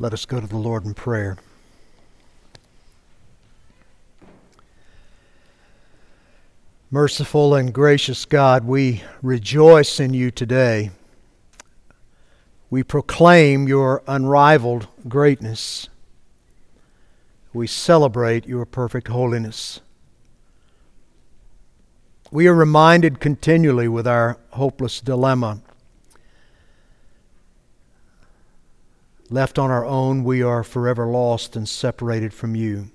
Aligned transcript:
Let 0.00 0.12
us 0.12 0.26
go 0.26 0.40
to 0.40 0.46
the 0.46 0.56
Lord 0.56 0.84
in 0.84 0.94
prayer. 0.94 1.36
Merciful 6.88 7.54
and 7.56 7.72
gracious 7.74 8.24
God, 8.24 8.64
we 8.64 9.02
rejoice 9.22 9.98
in 9.98 10.14
you 10.14 10.30
today. 10.30 10.90
We 12.70 12.84
proclaim 12.84 13.66
your 13.66 14.04
unrivaled 14.06 14.86
greatness. 15.08 15.88
We 17.52 17.66
celebrate 17.66 18.46
your 18.46 18.66
perfect 18.66 19.08
holiness. 19.08 19.80
We 22.30 22.46
are 22.46 22.54
reminded 22.54 23.18
continually 23.18 23.88
with 23.88 24.06
our 24.06 24.38
hopeless 24.50 25.00
dilemma. 25.00 25.60
Left 29.30 29.58
on 29.58 29.70
our 29.70 29.84
own, 29.84 30.24
we 30.24 30.42
are 30.42 30.64
forever 30.64 31.06
lost 31.06 31.54
and 31.54 31.68
separated 31.68 32.32
from 32.32 32.54
you. 32.54 32.90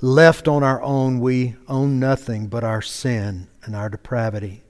Left 0.00 0.48
on 0.48 0.62
our 0.62 0.80
own, 0.82 1.20
we 1.20 1.56
own 1.66 1.98
nothing 1.98 2.46
but 2.46 2.64
our 2.64 2.80
sin 2.80 3.48
and 3.64 3.74
our 3.74 3.88
depravity. 3.88 4.62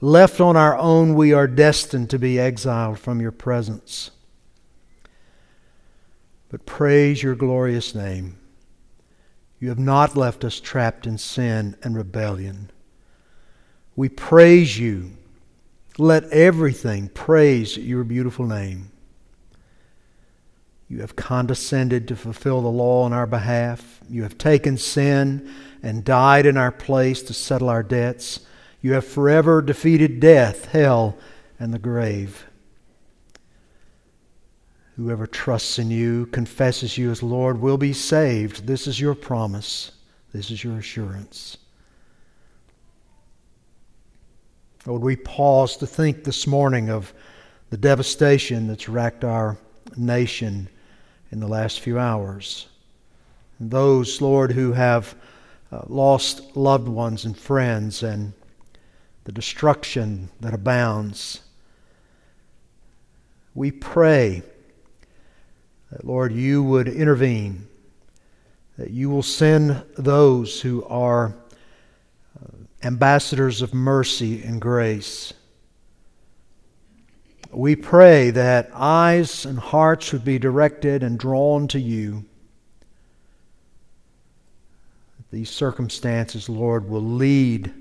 Left 0.00 0.40
on 0.40 0.56
our 0.56 0.76
own, 0.76 1.14
we 1.14 1.32
are 1.32 1.46
destined 1.46 2.10
to 2.10 2.18
be 2.18 2.38
exiled 2.38 2.98
from 2.98 3.20
your 3.20 3.32
presence. 3.32 4.10
But 6.48 6.66
praise 6.66 7.22
your 7.22 7.34
glorious 7.34 7.94
name. 7.94 8.36
You 9.60 9.68
have 9.68 9.78
not 9.78 10.16
left 10.16 10.42
us 10.42 10.58
trapped 10.58 11.06
in 11.06 11.18
sin 11.18 11.76
and 11.82 11.96
rebellion. 11.96 12.70
We 13.94 14.08
praise 14.08 14.78
you. 14.78 15.12
Let 15.98 16.24
everything 16.30 17.10
praise 17.10 17.76
your 17.76 18.04
beautiful 18.04 18.46
name. 18.46 18.90
You 20.90 21.02
have 21.02 21.14
condescended 21.14 22.08
to 22.08 22.16
fulfill 22.16 22.62
the 22.62 22.68
law 22.68 23.04
on 23.04 23.12
our 23.12 23.26
behalf. 23.26 24.00
You 24.10 24.24
have 24.24 24.36
taken 24.36 24.76
sin 24.76 25.48
and 25.84 26.04
died 26.04 26.46
in 26.46 26.56
our 26.56 26.72
place 26.72 27.22
to 27.22 27.32
settle 27.32 27.68
our 27.68 27.84
debts. 27.84 28.40
You 28.80 28.94
have 28.94 29.06
forever 29.06 29.62
defeated 29.62 30.18
death, 30.18 30.64
hell, 30.64 31.16
and 31.60 31.72
the 31.72 31.78
grave. 31.78 32.44
Whoever 34.96 35.28
trusts 35.28 35.78
in 35.78 35.92
you, 35.92 36.26
confesses 36.26 36.98
you 36.98 37.12
as 37.12 37.22
Lord, 37.22 37.60
will 37.60 37.78
be 37.78 37.92
saved. 37.92 38.66
This 38.66 38.88
is 38.88 39.00
your 39.00 39.14
promise. 39.14 39.92
This 40.32 40.50
is 40.50 40.64
your 40.64 40.78
assurance. 40.78 41.56
Oh, 44.88 44.90
Lord, 44.90 45.02
we 45.02 45.14
pause 45.14 45.76
to 45.76 45.86
think 45.86 46.24
this 46.24 46.48
morning 46.48 46.90
of 46.90 47.14
the 47.70 47.76
devastation 47.76 48.66
that's 48.66 48.88
racked 48.88 49.22
our 49.22 49.56
nation 49.96 50.68
in 51.30 51.40
the 51.40 51.48
last 51.48 51.80
few 51.80 51.98
hours. 51.98 52.66
And 53.58 53.70
those, 53.70 54.20
Lord, 54.20 54.52
who 54.52 54.72
have 54.72 55.14
uh, 55.72 55.82
lost 55.86 56.56
loved 56.56 56.88
ones 56.88 57.24
and 57.24 57.36
friends 57.36 58.02
and 58.02 58.32
the 59.24 59.32
destruction 59.32 60.28
that 60.40 60.54
abounds. 60.54 61.42
We 63.54 63.70
pray 63.70 64.42
that, 65.92 66.04
Lord, 66.04 66.32
you 66.32 66.62
would 66.62 66.88
intervene, 66.88 67.68
that 68.78 68.90
you 68.90 69.10
will 69.10 69.22
send 69.22 69.82
those 69.96 70.60
who 70.60 70.84
are 70.86 71.34
uh, 72.40 72.48
ambassadors 72.82 73.62
of 73.62 73.74
mercy 73.74 74.42
and 74.42 74.60
grace 74.60 75.32
we 77.52 77.74
pray 77.74 78.30
that 78.30 78.70
eyes 78.74 79.44
and 79.44 79.58
hearts 79.58 80.12
would 80.12 80.24
be 80.24 80.38
directed 80.38 81.02
and 81.02 81.18
drawn 81.18 81.66
to 81.68 81.80
you. 81.80 82.24
These 85.32 85.50
circumstances, 85.50 86.48
Lord, 86.48 86.88
will 86.88 87.02
lead 87.02 87.72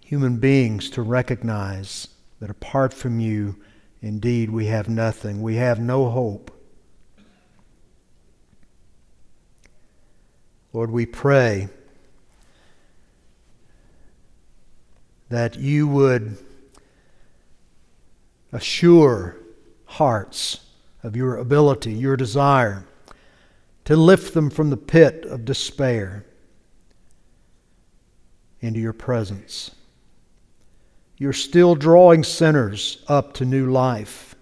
human 0.00 0.36
beings 0.36 0.90
to 0.90 1.02
recognize 1.02 2.08
that 2.40 2.50
apart 2.50 2.92
from 2.92 3.18
you, 3.20 3.56
indeed, 4.02 4.50
we 4.50 4.66
have 4.66 4.88
nothing. 4.88 5.40
We 5.40 5.56
have 5.56 5.80
no 5.80 6.10
hope. 6.10 6.50
Lord, 10.74 10.90
we 10.90 11.06
pray 11.06 11.68
that 15.30 15.56
you 15.56 15.88
would 15.88 16.36
assure 18.54 19.36
hearts 19.84 20.60
of 21.02 21.16
your 21.16 21.36
ability, 21.36 21.92
your 21.92 22.16
desire 22.16 22.86
to 23.84 23.96
lift 23.96 24.32
them 24.32 24.48
from 24.48 24.70
the 24.70 24.76
pit 24.76 25.24
of 25.26 25.44
despair 25.44 26.24
into 28.60 28.80
your 28.80 28.92
presence. 28.92 29.72
You're 31.18 31.32
still 31.32 31.74
drawing 31.74 32.22
sinners 32.22 33.04
up 33.08 33.34
to 33.34 33.44
new 33.44 33.70
life. 33.70 34.36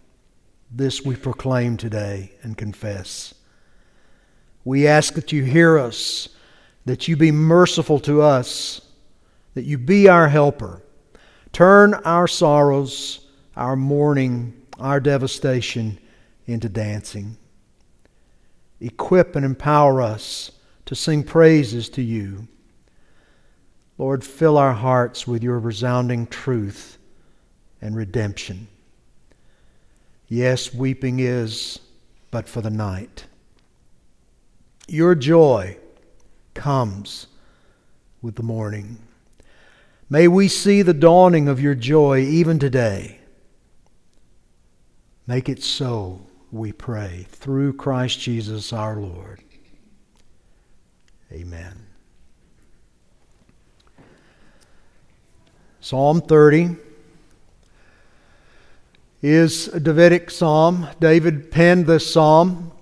This 0.70 1.02
we 1.02 1.16
proclaim 1.16 1.76
today 1.76 2.32
and 2.42 2.56
confess. 2.56 3.34
We 4.64 4.86
ask 4.86 5.14
that 5.14 5.32
you 5.32 5.42
hear 5.42 5.78
us, 5.78 6.28
that 6.84 7.08
you 7.08 7.16
be 7.16 7.32
merciful 7.32 7.98
to 8.00 8.20
us, 8.20 8.82
that 9.54 9.64
you 9.64 9.78
be 9.78 10.08
our 10.08 10.28
helper. 10.28 10.82
Turn 11.52 11.94
our 11.94 12.28
sorrows 12.28 13.21
our 13.56 13.76
mourning, 13.76 14.54
our 14.78 15.00
devastation 15.00 15.98
into 16.46 16.68
dancing. 16.68 17.36
Equip 18.80 19.36
and 19.36 19.44
empower 19.44 20.02
us 20.02 20.52
to 20.86 20.94
sing 20.94 21.22
praises 21.22 21.88
to 21.90 22.02
you. 22.02 22.48
Lord, 23.98 24.24
fill 24.24 24.58
our 24.58 24.72
hearts 24.72 25.26
with 25.26 25.42
your 25.42 25.58
resounding 25.58 26.26
truth 26.26 26.98
and 27.80 27.94
redemption. 27.94 28.66
Yes, 30.28 30.74
weeping 30.74 31.20
is 31.20 31.78
but 32.30 32.48
for 32.48 32.60
the 32.62 32.70
night. 32.70 33.26
Your 34.88 35.14
joy 35.14 35.76
comes 36.54 37.26
with 38.20 38.34
the 38.34 38.42
morning. 38.42 38.98
May 40.08 40.28
we 40.28 40.48
see 40.48 40.82
the 40.82 40.94
dawning 40.94 41.48
of 41.48 41.60
your 41.60 41.74
joy 41.74 42.20
even 42.20 42.58
today. 42.58 43.18
Make 45.26 45.48
it 45.48 45.62
so, 45.62 46.20
we 46.50 46.72
pray, 46.72 47.26
through 47.30 47.74
Christ 47.74 48.18
Jesus 48.18 48.72
our 48.72 48.96
Lord. 48.96 49.40
Amen. 51.30 51.86
Psalm 55.80 56.20
30 56.20 56.76
is 59.22 59.68
a 59.68 59.78
Davidic 59.78 60.30
psalm. 60.30 60.88
David 61.00 61.50
penned 61.52 61.86
this 61.86 62.12
psalm. 62.12 62.72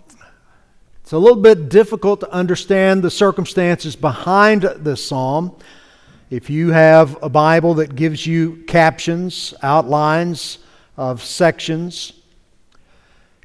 It's 1.02 1.12
a 1.12 1.18
little 1.18 1.40
bit 1.40 1.68
difficult 1.68 2.20
to 2.20 2.30
understand 2.32 3.02
the 3.02 3.10
circumstances 3.10 3.96
behind 3.96 4.62
this 4.62 5.06
psalm. 5.06 5.56
If 6.30 6.48
you 6.48 6.70
have 6.70 7.22
a 7.22 7.28
Bible 7.28 7.74
that 7.74 7.96
gives 7.96 8.26
you 8.26 8.64
captions, 8.66 9.52
outlines 9.62 10.58
of 10.96 11.22
sections, 11.22 12.14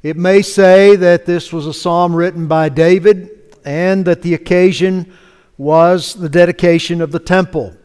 it 0.02 0.16
may 0.16 0.42
say 0.42 0.96
that 0.96 1.26
this 1.26 1.52
was 1.52 1.66
a 1.66 1.74
psalm 1.74 2.14
written 2.14 2.46
by 2.46 2.68
David 2.68 3.54
and 3.64 4.04
that 4.04 4.22
the 4.22 4.34
occasion 4.34 5.12
was 5.58 6.14
the 6.14 6.28
dedication 6.28 7.00
of 7.00 7.12
the 7.12 7.18
temple. 7.18 7.76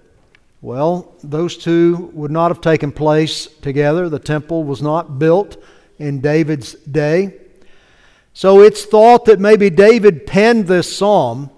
Well, 0.61 1.15
those 1.23 1.57
two 1.57 2.11
would 2.13 2.31
not 2.31 2.51
have 2.51 2.61
taken 2.61 2.91
place 2.91 3.47
together. 3.47 4.09
The 4.09 4.19
temple 4.19 4.63
was 4.63 4.81
not 4.81 5.17
built 5.17 5.57
in 5.97 6.21
David's 6.21 6.73
day. 6.73 7.33
So 8.33 8.61
it's 8.61 8.85
thought 8.85 9.25
that 9.25 9.39
maybe 9.39 9.69
David 9.69 10.27
penned 10.27 10.67
this 10.67 10.95
psalm 10.95 11.49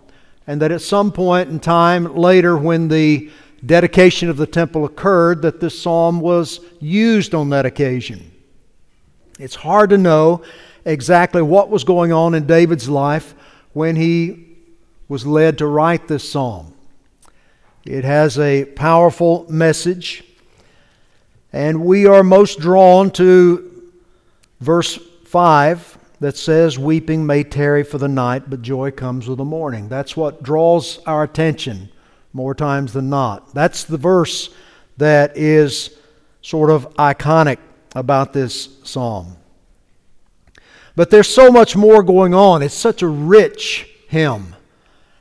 and 0.47 0.61
that 0.61 0.71
at 0.71 0.81
some 0.81 1.11
point 1.11 1.49
in 1.49 1.59
time 1.59 2.15
later 2.15 2.57
when 2.57 2.87
the 2.87 3.29
dedication 3.65 4.29
of 4.29 4.37
the 4.37 4.47
temple 4.47 4.85
occurred 4.85 5.41
that 5.41 5.59
this 5.59 5.79
psalm 5.81 6.19
was 6.19 6.59
used 6.79 7.33
on 7.33 7.49
that 7.49 7.65
occasion. 7.65 8.32
It's 9.39 9.55
hard 9.55 9.89
to 9.89 9.97
know 9.97 10.43
exactly 10.85 11.41
what 11.41 11.69
was 11.69 11.83
going 11.83 12.11
on 12.11 12.35
in 12.35 12.45
David's 12.45 12.87
life 12.87 13.33
when 13.73 13.95
he 13.95 14.47
was 15.07 15.25
led 15.25 15.57
to 15.57 15.67
write 15.67 16.07
this 16.07 16.29
psalm. 16.29 16.73
It 17.85 18.03
has 18.03 18.37
a 18.39 18.65
powerful 18.65 19.45
message, 19.49 20.23
and 21.51 21.83
we 21.83 22.05
are 22.05 22.23
most 22.23 22.59
drawn 22.59 23.11
to 23.11 23.91
verse 24.61 24.97
5 25.25 25.97
that 26.19 26.37
says, 26.37 26.79
Weeping 26.79 27.25
may 27.25 27.43
tarry 27.43 27.83
for 27.83 27.97
the 27.97 28.07
night, 28.07 28.49
but 28.49 28.61
joy 28.61 28.91
comes 28.91 29.27
with 29.27 29.39
the 29.39 29.45
morning. 29.45 29.89
That's 29.89 30.15
what 30.15 30.43
draws 30.43 30.99
our 31.05 31.23
attention 31.23 31.89
more 32.31 32.55
times 32.55 32.93
than 32.93 33.09
not. 33.09 33.53
That's 33.53 33.83
the 33.83 33.97
verse 33.97 34.49
that 34.97 35.35
is 35.35 35.97
sort 36.41 36.69
of 36.69 36.89
iconic 36.95 37.57
about 37.95 38.33
this 38.33 38.69
psalm. 38.83 39.37
But 40.95 41.09
there's 41.09 41.27
so 41.27 41.51
much 41.51 41.75
more 41.75 42.03
going 42.03 42.33
on. 42.33 42.61
It's 42.61 42.73
such 42.73 43.01
a 43.01 43.07
rich 43.07 43.87
hymn. 44.09 44.55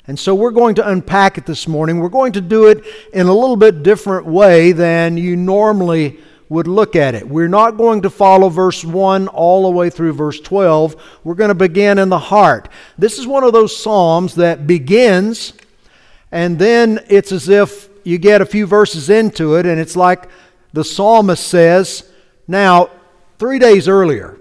And 0.06 0.18
so 0.18 0.34
we're 0.34 0.50
going 0.50 0.74
to 0.76 0.88
unpack 0.88 1.38
it 1.38 1.46
this 1.46 1.68
morning. 1.68 1.98
We're 1.98 2.08
going 2.08 2.32
to 2.32 2.40
do 2.40 2.66
it 2.66 2.84
in 3.12 3.26
a 3.26 3.32
little 3.32 3.56
bit 3.56 3.82
different 3.82 4.26
way 4.26 4.72
than 4.72 5.16
you 5.16 5.36
normally 5.36 6.18
would 6.48 6.66
look 6.66 6.96
at 6.96 7.14
it. 7.14 7.26
We're 7.26 7.48
not 7.48 7.78
going 7.78 8.02
to 8.02 8.10
follow 8.10 8.50
verse 8.50 8.84
1 8.84 9.28
all 9.28 9.62
the 9.62 9.70
way 9.70 9.88
through 9.88 10.12
verse 10.12 10.38
12. 10.40 10.96
We're 11.24 11.34
going 11.34 11.48
to 11.48 11.54
begin 11.54 11.98
in 11.98 12.10
the 12.10 12.18
heart. 12.18 12.68
This 12.98 13.18
is 13.18 13.26
one 13.26 13.42
of 13.42 13.54
those 13.54 13.74
Psalms 13.74 14.34
that 14.34 14.66
begins, 14.66 15.54
and 16.30 16.58
then 16.58 17.00
it's 17.08 17.32
as 17.32 17.48
if 17.48 17.88
you 18.04 18.18
get 18.18 18.42
a 18.42 18.46
few 18.46 18.66
verses 18.66 19.08
into 19.08 19.54
it, 19.54 19.64
and 19.64 19.80
it's 19.80 19.96
like 19.96 20.28
the 20.74 20.84
psalmist 20.84 21.46
says, 21.46 22.11
Now, 22.52 22.90
three 23.38 23.58
days 23.58 23.88
earlier, 23.88 24.38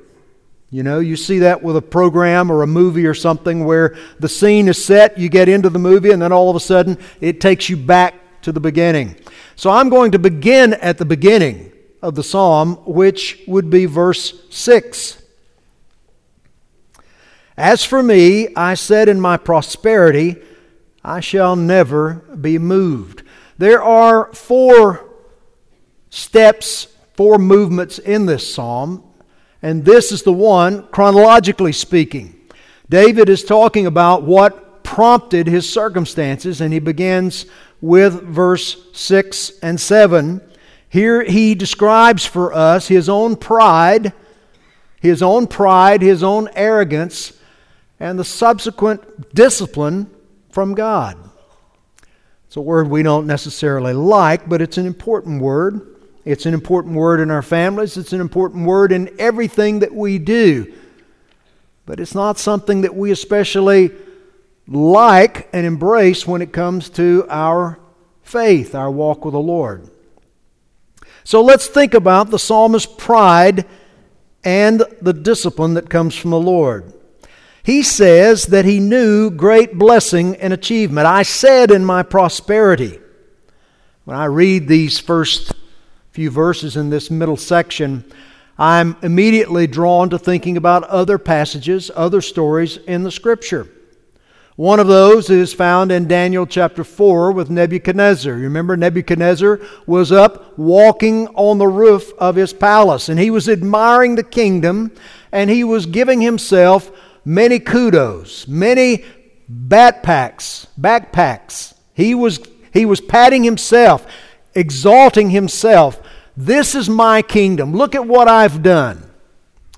you 0.69 0.83
know, 0.83 0.99
you 0.99 1.15
see 1.15 1.39
that 1.39 1.63
with 1.63 1.77
a 1.77 1.81
program 1.81 2.51
or 2.51 2.61
a 2.61 2.67
movie 2.67 3.05
or 3.05 3.13
something 3.13 3.63
where 3.63 3.95
the 4.19 4.27
scene 4.27 4.67
is 4.67 4.83
set, 4.83 5.17
you 5.17 5.29
get 5.29 5.47
into 5.47 5.69
the 5.69 5.79
movie, 5.79 6.11
and 6.11 6.21
then 6.21 6.33
all 6.33 6.49
of 6.49 6.57
a 6.57 6.59
sudden 6.59 6.97
it 7.21 7.39
takes 7.39 7.69
you 7.69 7.77
back 7.77 8.41
to 8.41 8.51
the 8.51 8.59
beginning. 8.59 9.15
So 9.55 9.69
I'm 9.69 9.87
going 9.87 10.11
to 10.11 10.19
begin 10.19 10.73
at 10.73 10.97
the 10.97 11.05
beginning 11.05 11.71
of 12.01 12.15
the 12.15 12.21
psalm, 12.21 12.75
which 12.85 13.39
would 13.47 13.69
be 13.69 13.85
verse 13.85 14.43
6. 14.49 15.23
As 17.55 17.85
for 17.85 18.03
me, 18.03 18.53
I 18.57 18.73
said 18.73 19.07
in 19.07 19.21
my 19.21 19.37
prosperity, 19.37 20.35
I 21.01 21.21
shall 21.21 21.55
never 21.55 22.15
be 22.41 22.57
moved. 22.57 23.23
There 23.57 23.81
are 23.81 24.33
four 24.33 25.05
steps, 26.09 26.90
four 27.21 27.37
movements 27.37 27.99
in 27.99 28.25
this 28.25 28.51
psalm 28.51 29.03
and 29.61 29.85
this 29.85 30.11
is 30.11 30.23
the 30.23 30.33
one, 30.33 30.87
chronologically 30.87 31.71
speaking. 31.71 32.35
David 32.89 33.29
is 33.29 33.43
talking 33.43 33.85
about 33.85 34.23
what 34.23 34.83
prompted 34.83 35.45
his 35.45 35.71
circumstances, 35.71 36.61
and 36.61 36.73
he 36.73 36.79
begins 36.79 37.45
with 37.79 38.23
verse 38.23 38.87
6 38.93 39.59
and 39.61 39.79
7. 39.79 40.41
Here 40.89 41.23
he 41.23 41.53
describes 41.53 42.25
for 42.25 42.53
us 42.53 42.87
his 42.87 43.07
own 43.07 43.35
pride, 43.35 44.13
his 44.99 45.21
own 45.21 45.45
pride, 45.45 46.01
his 46.01 46.23
own 46.23 46.49
arrogance, 46.55 47.33
and 47.99 48.17
the 48.17 48.25
subsequent 48.25 49.35
discipline 49.35 50.09
from 50.49 50.73
God. 50.73 51.17
It's 52.47 52.55
a 52.57 52.61
word 52.61 52.89
we 52.89 53.03
don't 53.03 53.27
necessarily 53.27 53.93
like, 53.93 54.49
but 54.49 54.59
it's 54.59 54.79
an 54.79 54.87
important 54.87 55.41
word. 55.41 55.90
It's 56.23 56.45
an 56.45 56.53
important 56.53 56.95
word 56.95 57.19
in 57.19 57.31
our 57.31 57.41
families, 57.41 57.97
it's 57.97 58.13
an 58.13 58.21
important 58.21 58.65
word 58.65 58.91
in 58.91 59.13
everything 59.19 59.79
that 59.79 59.93
we 59.93 60.19
do. 60.19 60.73
But 61.85 61.99
it's 61.99 62.15
not 62.15 62.37
something 62.37 62.81
that 62.81 62.95
we 62.95 63.11
especially 63.11 63.91
like 64.67 65.49
and 65.51 65.65
embrace 65.65 66.27
when 66.27 66.41
it 66.41 66.53
comes 66.53 66.89
to 66.91 67.25
our 67.29 67.79
faith, 68.21 68.75
our 68.75 68.91
walk 68.91 69.25
with 69.25 69.33
the 69.33 69.39
Lord. 69.39 69.89
So 71.23 71.41
let's 71.41 71.67
think 71.67 71.93
about 71.93 72.29
the 72.29 72.39
psalmist's 72.39 72.93
pride 72.97 73.65
and 74.43 74.83
the 75.01 75.13
discipline 75.13 75.73
that 75.75 75.89
comes 75.89 76.15
from 76.15 76.31
the 76.31 76.39
Lord. 76.39 76.93
He 77.63 77.83
says 77.83 78.47
that 78.47 78.65
he 78.65 78.79
knew 78.79 79.29
great 79.29 79.77
blessing 79.77 80.35
and 80.37 80.51
achievement. 80.51 81.05
I 81.05 81.23
said 81.23 81.69
in 81.69 81.85
my 81.85 82.03
prosperity. 82.03 82.99
When 84.03 84.17
I 84.17 84.25
read 84.25 84.67
these 84.67 84.97
first 84.97 85.53
few 86.11 86.29
verses 86.29 86.75
in 86.75 86.89
this 86.89 87.09
middle 87.09 87.37
section, 87.37 88.03
I'm 88.57 88.97
immediately 89.01 89.65
drawn 89.65 90.09
to 90.09 90.19
thinking 90.19 90.57
about 90.57 90.83
other 90.83 91.17
passages, 91.17 91.89
other 91.95 92.19
stories 92.19 92.75
in 92.75 93.03
the 93.03 93.11
Scripture. 93.11 93.69
One 94.57 94.81
of 94.81 94.87
those 94.87 95.29
is 95.29 95.53
found 95.53 95.89
in 95.89 96.09
Daniel 96.09 96.45
chapter 96.45 96.83
4 96.83 97.31
with 97.31 97.49
Nebuchadnezzar. 97.49 98.35
You 98.35 98.43
remember, 98.43 98.75
Nebuchadnezzar 98.75 99.61
was 99.87 100.11
up 100.11 100.59
walking 100.59 101.29
on 101.29 101.57
the 101.57 101.67
roof 101.67 102.11
of 102.17 102.35
his 102.35 102.51
palace, 102.51 103.07
and 103.07 103.17
he 103.17 103.31
was 103.31 103.47
admiring 103.47 104.15
the 104.15 104.23
kingdom, 104.23 104.91
and 105.31 105.49
he 105.49 105.63
was 105.63 105.85
giving 105.85 106.19
himself 106.19 106.91
many 107.23 107.57
kudos, 107.57 108.49
many 108.49 109.05
backpacks, 109.49 110.67
backpacks. 110.79 111.73
He 111.93 112.13
was, 112.13 112.41
he 112.73 112.85
was 112.85 112.99
patting 112.99 113.45
himself 113.45 114.05
exalting 114.55 115.29
himself. 115.29 116.01
This 116.35 116.75
is 116.75 116.89
my 116.89 117.21
kingdom. 117.21 117.73
Look 117.73 117.95
at 117.95 118.07
what 118.07 118.27
I've 118.27 118.63
done. 118.63 119.09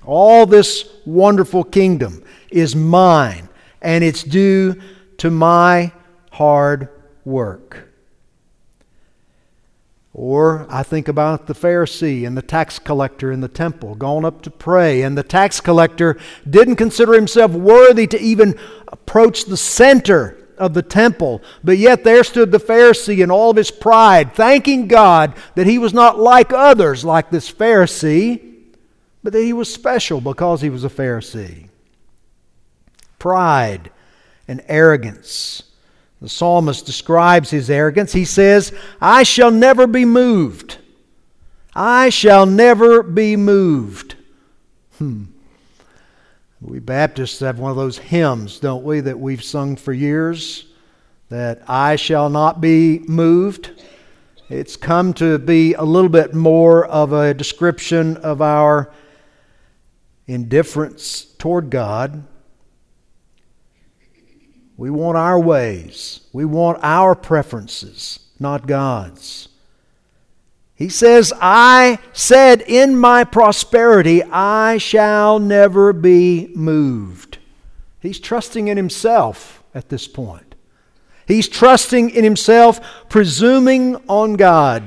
All 0.05 0.45
this 0.45 0.89
wonderful 1.05 1.63
kingdom 1.63 2.23
is 2.51 2.75
mine, 2.75 3.49
and 3.81 4.03
it's 4.03 4.23
due 4.23 4.79
to 5.17 5.31
my 5.31 5.91
hard 6.31 6.89
work. 7.25 7.89
Or 10.13 10.67
I 10.69 10.83
think 10.83 11.07
about 11.07 11.47
the 11.47 11.55
Pharisee 11.55 12.27
and 12.27 12.37
the 12.37 12.43
tax 12.43 12.77
collector 12.77 13.31
in 13.31 13.41
the 13.41 13.47
temple 13.47 13.95
going 13.95 14.25
up 14.25 14.43
to 14.43 14.51
pray, 14.51 15.01
and 15.01 15.17
the 15.17 15.23
tax 15.23 15.59
collector 15.59 16.19
didn't 16.47 16.75
consider 16.75 17.13
himself 17.13 17.51
worthy 17.51 18.05
to 18.07 18.19
even 18.19 18.59
approach 18.89 19.45
the 19.45 19.57
center 19.57 20.37
of 20.63 20.73
the 20.73 20.81
temple. 20.81 21.41
But 21.63 21.77
yet 21.77 22.03
there 22.03 22.23
stood 22.23 22.51
the 22.51 22.59
Pharisee 22.59 23.23
in 23.23 23.29
all 23.29 23.51
of 23.51 23.57
his 23.57 23.71
pride, 23.71 24.33
thanking 24.33 24.87
God 24.87 25.35
that 25.55 25.67
he 25.67 25.77
was 25.77 25.93
not 25.93 26.19
like 26.19 26.53
others, 26.53 27.03
like 27.03 27.29
this 27.29 27.51
Pharisee, 27.51 28.53
but 29.21 29.33
that 29.33 29.43
he 29.43 29.53
was 29.53 29.71
special 29.71 30.21
because 30.21 30.61
he 30.61 30.69
was 30.69 30.83
a 30.83 30.89
Pharisee. 30.89 31.69
Pride 33.19 33.91
and 34.47 34.63
arrogance. 34.67 35.63
The 36.21 36.29
psalmist 36.29 36.85
describes 36.85 37.49
his 37.49 37.69
arrogance. 37.69 38.13
He 38.13 38.25
says, 38.25 38.73
I 39.01 39.23
shall 39.23 39.51
never 39.51 39.87
be 39.87 40.05
moved. 40.05 40.77
I 41.75 42.09
shall 42.09 42.45
never 42.45 43.03
be 43.03 43.35
moved. 43.35 44.15
Hmm. 44.97 45.25
We 46.63 46.79
Baptists 46.79 47.41
have 47.41 47.59
one 47.59 47.71
of 47.71 47.77
those 47.77 47.97
hymns, 47.97 48.57
don't 48.57 48.85
we, 48.85 49.01
that 49.01 49.19
we've 49.19 49.43
sung 49.43 49.75
for 49.75 49.91
years 49.91 50.65
that 51.27 51.61
I 51.67 51.97
shall 51.97 52.29
not 52.29 52.61
be 52.61 52.99
moved. 52.99 53.83
It's 54.49 54.77
come 54.77 55.13
to 55.15 55.39
be 55.39 55.73
a 55.73 55.83
little 55.83 56.09
bit 56.09 56.33
more 56.33 56.85
of 56.85 57.11
a 57.11 57.33
description 57.33 58.15
of 58.17 58.41
our 58.41 58.93
indifference 60.25 61.25
toward 61.37 61.69
God. 61.69 62.23
We 64.77 64.89
want 64.89 65.17
our 65.17 65.39
ways, 65.39 66.21
we 66.31 66.45
want 66.45 66.79
our 66.81 67.13
preferences, 67.13 68.19
not 68.39 68.67
God's. 68.67 69.49
He 70.83 70.89
says, 70.89 71.31
I 71.39 71.97
said 72.11 72.59
in 72.59 72.97
my 72.97 73.23
prosperity, 73.23 74.21
I 74.21 74.79
shall 74.79 75.39
never 75.39 75.93
be 75.93 76.51
moved. 76.55 77.37
He's 78.01 78.19
trusting 78.19 78.67
in 78.67 78.75
himself 78.75 79.63
at 79.73 79.87
this 79.87 80.09
point. 80.09 80.55
He's 81.25 81.47
trusting 81.47 82.09
in 82.09 82.25
himself, 82.25 82.81
presuming 83.07 83.95
on 84.09 84.33
God. 84.33 84.83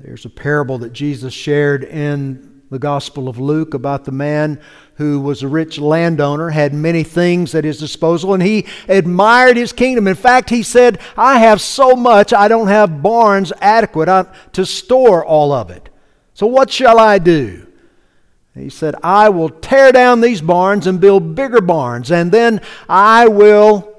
There's 0.00 0.24
a 0.24 0.30
parable 0.30 0.78
that 0.78 0.94
Jesus 0.94 1.34
shared 1.34 1.84
in 1.84 2.55
the 2.70 2.78
Gospel 2.78 3.28
of 3.28 3.38
Luke 3.38 3.74
about 3.74 4.04
the 4.04 4.12
man 4.12 4.60
who 4.96 5.20
was 5.20 5.42
a 5.42 5.48
rich 5.48 5.78
landowner, 5.78 6.50
had 6.50 6.74
many 6.74 7.04
things 7.04 7.54
at 7.54 7.64
his 7.64 7.78
disposal, 7.78 8.34
and 8.34 8.42
he 8.42 8.66
admired 8.88 9.56
his 9.56 9.72
kingdom. 9.72 10.08
In 10.08 10.14
fact, 10.14 10.50
he 10.50 10.62
said, 10.62 10.98
I 11.16 11.38
have 11.38 11.60
so 11.60 11.94
much, 11.94 12.32
I 12.32 12.48
don't 12.48 12.68
have 12.68 13.02
barns 13.02 13.52
adequate 13.60 14.08
uh, 14.08 14.24
to 14.52 14.66
store 14.66 15.24
all 15.24 15.52
of 15.52 15.70
it. 15.70 15.88
So 16.34 16.46
what 16.46 16.70
shall 16.70 16.98
I 16.98 17.18
do? 17.18 17.66
He 18.54 18.70
said, 18.70 18.94
I 19.02 19.28
will 19.28 19.50
tear 19.50 19.92
down 19.92 20.22
these 20.22 20.40
barns 20.40 20.86
and 20.86 21.00
build 21.00 21.34
bigger 21.34 21.60
barns, 21.60 22.10
and 22.10 22.32
then 22.32 22.62
I 22.88 23.28
will 23.28 23.92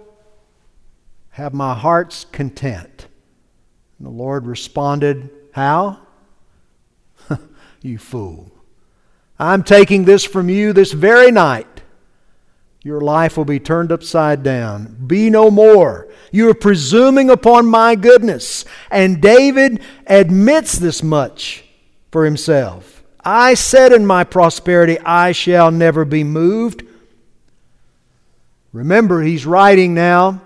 have 1.29 1.53
my 1.53 1.75
heart's 1.75 2.25
content. 2.25 3.07
And 3.99 4.07
the 4.07 4.11
Lord 4.11 4.47
responded, 4.47 5.29
How? 5.51 5.99
you 7.81 7.99
fool. 7.99 8.56
I'm 9.39 9.63
taking 9.63 10.05
this 10.05 10.25
from 10.25 10.49
you 10.49 10.73
this 10.73 10.91
very 10.91 11.31
night. 11.31 11.67
Your 12.83 13.01
life 13.01 13.35
will 13.35 13.45
be 13.45 13.59
turned 13.59 13.91
upside 13.91 14.43
down. 14.43 14.95
Be 15.07 15.29
no 15.29 15.51
more. 15.51 16.07
You 16.31 16.49
are 16.49 16.55
presuming 16.55 17.29
upon 17.29 17.65
my 17.65 17.95
goodness. 17.95 18.65
And 18.89 19.21
David 19.21 19.81
admits 20.05 20.77
this 20.77 21.03
much 21.03 21.65
for 22.11 22.23
himself. 22.23 23.03
I 23.23 23.55
said 23.55 23.91
in 23.91 24.05
my 24.05 24.23
prosperity, 24.23 24.97
I 24.99 25.33
shall 25.33 25.69
never 25.69 26.05
be 26.05 26.23
moved. 26.23 26.85
Remember, 28.71 29.21
he's 29.21 29.45
writing 29.45 29.93
now 29.93 30.41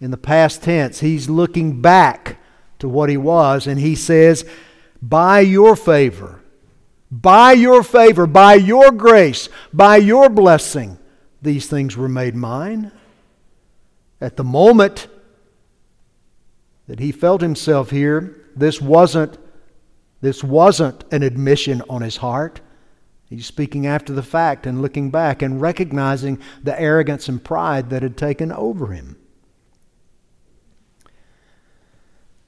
in 0.00 0.12
the 0.12 0.16
past 0.16 0.62
tense. 0.62 1.00
He's 1.00 1.28
looking 1.28 1.80
back 1.80 2.38
to 2.78 2.88
what 2.88 3.10
he 3.10 3.16
was, 3.16 3.66
and 3.66 3.80
he 3.80 3.96
says, 3.96 4.44
By 5.02 5.40
your 5.40 5.74
favor, 5.74 6.43
By 7.20 7.52
your 7.52 7.84
favor, 7.84 8.26
by 8.26 8.54
your 8.54 8.90
grace, 8.90 9.48
by 9.72 9.98
your 9.98 10.28
blessing, 10.28 10.98
these 11.40 11.68
things 11.68 11.96
were 11.96 12.08
made 12.08 12.34
mine. 12.34 12.90
At 14.20 14.36
the 14.36 14.42
moment 14.42 15.06
that 16.88 16.98
he 16.98 17.12
felt 17.12 17.40
himself 17.40 17.90
here, 17.90 18.34
this 18.56 18.80
wasn't, 18.80 19.38
this 20.22 20.42
wasn't 20.42 21.04
an 21.12 21.22
admission 21.22 21.82
on 21.88 22.02
his 22.02 22.16
heart. 22.16 22.60
He's 23.30 23.46
speaking 23.46 23.86
after 23.86 24.12
the 24.12 24.22
fact 24.24 24.66
and 24.66 24.82
looking 24.82 25.10
back 25.10 25.40
and 25.40 25.60
recognizing 25.60 26.40
the 26.64 26.78
arrogance 26.80 27.28
and 27.28 27.42
pride 27.42 27.90
that 27.90 28.02
had 28.02 28.16
taken 28.16 28.50
over 28.50 28.88
him. 28.88 29.16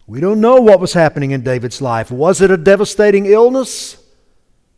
We 0.09 0.21
don't 0.21 0.41
know 0.41 0.57
what 0.57 0.81
was 0.81 0.95
happening 0.95 1.31
in 1.31 1.43
David's 1.43 1.81
life. 1.81 2.11
Was 2.11 2.41
it 2.41 2.51
a 2.51 2.57
devastating 2.57 3.27
illness? 3.27 4.03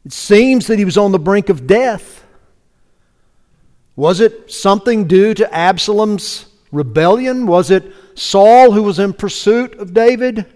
It 0.09 0.15
seems 0.15 0.69
that 0.69 0.79
he 0.79 0.87
was 0.87 0.97
on 0.97 1.13
the 1.13 1.19
brink 1.19 1.51
of 1.51 1.67
death. 1.67 2.25
Was 3.95 4.21
it 4.21 4.51
something 4.51 5.07
due 5.07 5.35
to 5.35 5.55
Absalom's 5.55 6.47
rebellion? 6.73 7.47
Was 7.47 7.71
it 7.71 7.93
Saul 8.15 8.73
who 8.73 8.83
was 8.85 8.99
in 8.99 9.13
pursuit 9.13 9.75
of 9.75 9.93
David? 9.93 10.47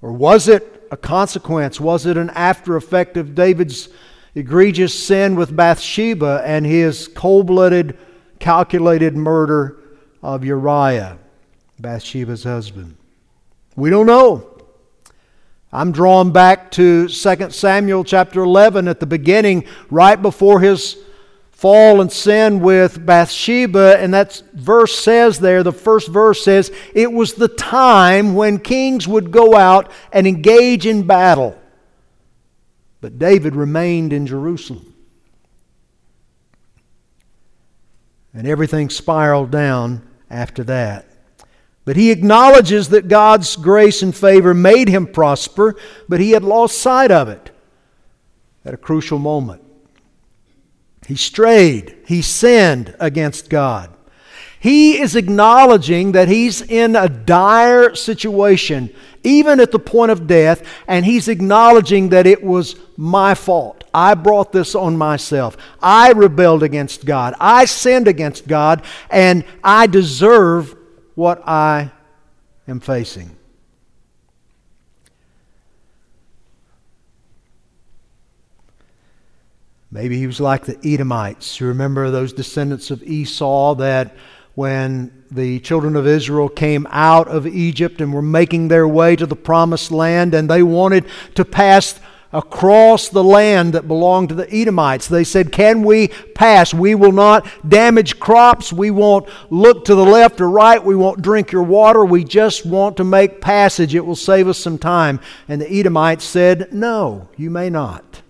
Or 0.00 0.10
was 0.10 0.48
it 0.48 0.86
a 0.90 0.96
consequence? 0.96 1.78
Was 1.78 2.06
it 2.06 2.16
an 2.16 2.30
after 2.30 2.76
effect 2.76 3.18
of 3.18 3.34
David's 3.34 3.90
egregious 4.34 5.06
sin 5.06 5.36
with 5.36 5.54
Bathsheba 5.54 6.40
and 6.46 6.64
his 6.64 7.08
cold 7.08 7.48
blooded, 7.48 7.98
calculated 8.38 9.14
murder 9.14 9.76
of 10.22 10.46
Uriah, 10.46 11.18
Bathsheba's 11.78 12.44
husband? 12.44 12.96
We 13.76 13.90
don't 13.90 14.06
know. 14.06 14.53
I'm 15.74 15.90
drawn 15.90 16.30
back 16.30 16.70
to 16.72 17.08
2 17.08 17.50
Samuel 17.50 18.04
chapter 18.04 18.44
11 18.44 18.86
at 18.86 19.00
the 19.00 19.06
beginning, 19.06 19.66
right 19.90 20.20
before 20.20 20.60
his 20.60 20.96
fall 21.50 22.00
and 22.00 22.12
sin 22.12 22.60
with 22.60 23.04
Bathsheba. 23.04 23.98
And 23.98 24.14
that 24.14 24.40
verse 24.52 24.96
says 24.96 25.40
there, 25.40 25.64
the 25.64 25.72
first 25.72 26.06
verse 26.08 26.44
says, 26.44 26.70
it 26.94 27.10
was 27.10 27.34
the 27.34 27.48
time 27.48 28.36
when 28.36 28.60
kings 28.60 29.08
would 29.08 29.32
go 29.32 29.56
out 29.56 29.90
and 30.12 30.28
engage 30.28 30.86
in 30.86 31.08
battle. 31.08 31.58
But 33.00 33.18
David 33.18 33.56
remained 33.56 34.12
in 34.12 34.28
Jerusalem. 34.28 34.94
And 38.32 38.46
everything 38.46 38.90
spiraled 38.90 39.50
down 39.50 40.08
after 40.30 40.62
that. 40.64 41.06
But 41.84 41.96
he 41.96 42.10
acknowledges 42.10 42.88
that 42.88 43.08
God's 43.08 43.56
grace 43.56 44.02
and 44.02 44.16
favor 44.16 44.54
made 44.54 44.88
him 44.88 45.06
prosper, 45.06 45.76
but 46.08 46.20
he 46.20 46.30
had 46.30 46.42
lost 46.42 46.78
sight 46.78 47.10
of 47.10 47.28
it 47.28 47.50
at 48.64 48.74
a 48.74 48.78
crucial 48.78 49.18
moment. 49.18 49.62
He 51.06 51.16
strayed, 51.16 51.96
he 52.06 52.22
sinned 52.22 52.94
against 52.98 53.50
God. 53.50 53.90
He 54.58 54.98
is 54.98 55.14
acknowledging 55.14 56.12
that 56.12 56.28
he's 56.28 56.62
in 56.62 56.96
a 56.96 57.06
dire 57.06 57.94
situation, 57.94 58.88
even 59.22 59.60
at 59.60 59.70
the 59.70 59.78
point 59.78 60.10
of 60.10 60.26
death, 60.26 60.66
and 60.88 61.04
he's 61.04 61.28
acknowledging 61.28 62.08
that 62.08 62.26
it 62.26 62.42
was 62.42 62.76
my 62.96 63.34
fault. 63.34 63.84
I 63.92 64.14
brought 64.14 64.52
this 64.52 64.74
on 64.74 64.96
myself. 64.96 65.58
I 65.82 66.12
rebelled 66.12 66.62
against 66.62 67.04
God. 67.04 67.34
I 67.38 67.66
sinned 67.66 68.08
against 68.08 68.48
God, 68.48 68.82
and 69.10 69.44
I 69.62 69.86
deserve 69.86 70.74
what 71.14 71.46
I 71.46 71.90
am 72.66 72.80
facing. 72.80 73.36
Maybe 79.90 80.18
he 80.18 80.26
was 80.26 80.40
like 80.40 80.64
the 80.64 80.76
Edomites. 80.84 81.60
You 81.60 81.68
remember 81.68 82.10
those 82.10 82.32
descendants 82.32 82.90
of 82.90 83.00
Esau 83.04 83.76
that 83.76 84.16
when 84.56 85.24
the 85.30 85.60
children 85.60 85.94
of 85.94 86.06
Israel 86.06 86.48
came 86.48 86.86
out 86.90 87.28
of 87.28 87.46
Egypt 87.46 88.00
and 88.00 88.12
were 88.12 88.22
making 88.22 88.68
their 88.68 88.88
way 88.88 89.14
to 89.14 89.26
the 89.26 89.36
promised 89.36 89.92
land 89.92 90.34
and 90.34 90.50
they 90.50 90.62
wanted 90.64 91.04
to 91.36 91.44
pass 91.44 92.00
across 92.34 93.08
the 93.08 93.24
land 93.24 93.72
that 93.72 93.88
belonged 93.88 94.28
to 94.28 94.34
the 94.34 94.52
Edomites. 94.52 95.06
They 95.06 95.24
said, 95.24 95.52
Can 95.52 95.84
we 95.84 96.08
pass? 96.34 96.74
We 96.74 96.94
will 96.94 97.12
not 97.12 97.46
damage 97.66 98.18
crops. 98.18 98.72
We 98.72 98.90
won't 98.90 99.28
look 99.50 99.84
to 99.86 99.94
the 99.94 100.04
left 100.04 100.40
or 100.40 100.50
right. 100.50 100.84
We 100.84 100.96
won't 100.96 101.22
drink 101.22 101.52
your 101.52 101.62
water. 101.62 102.04
We 102.04 102.24
just 102.24 102.66
want 102.66 102.96
to 102.98 103.04
make 103.04 103.40
passage. 103.40 103.94
It 103.94 104.04
will 104.04 104.16
save 104.16 104.48
us 104.48 104.58
some 104.58 104.78
time. 104.78 105.20
And 105.48 105.60
the 105.60 105.72
Edomites 105.72 106.24
said, 106.24 106.72
No, 106.72 107.28
you 107.36 107.48
may 107.50 107.70
not. 107.70 108.22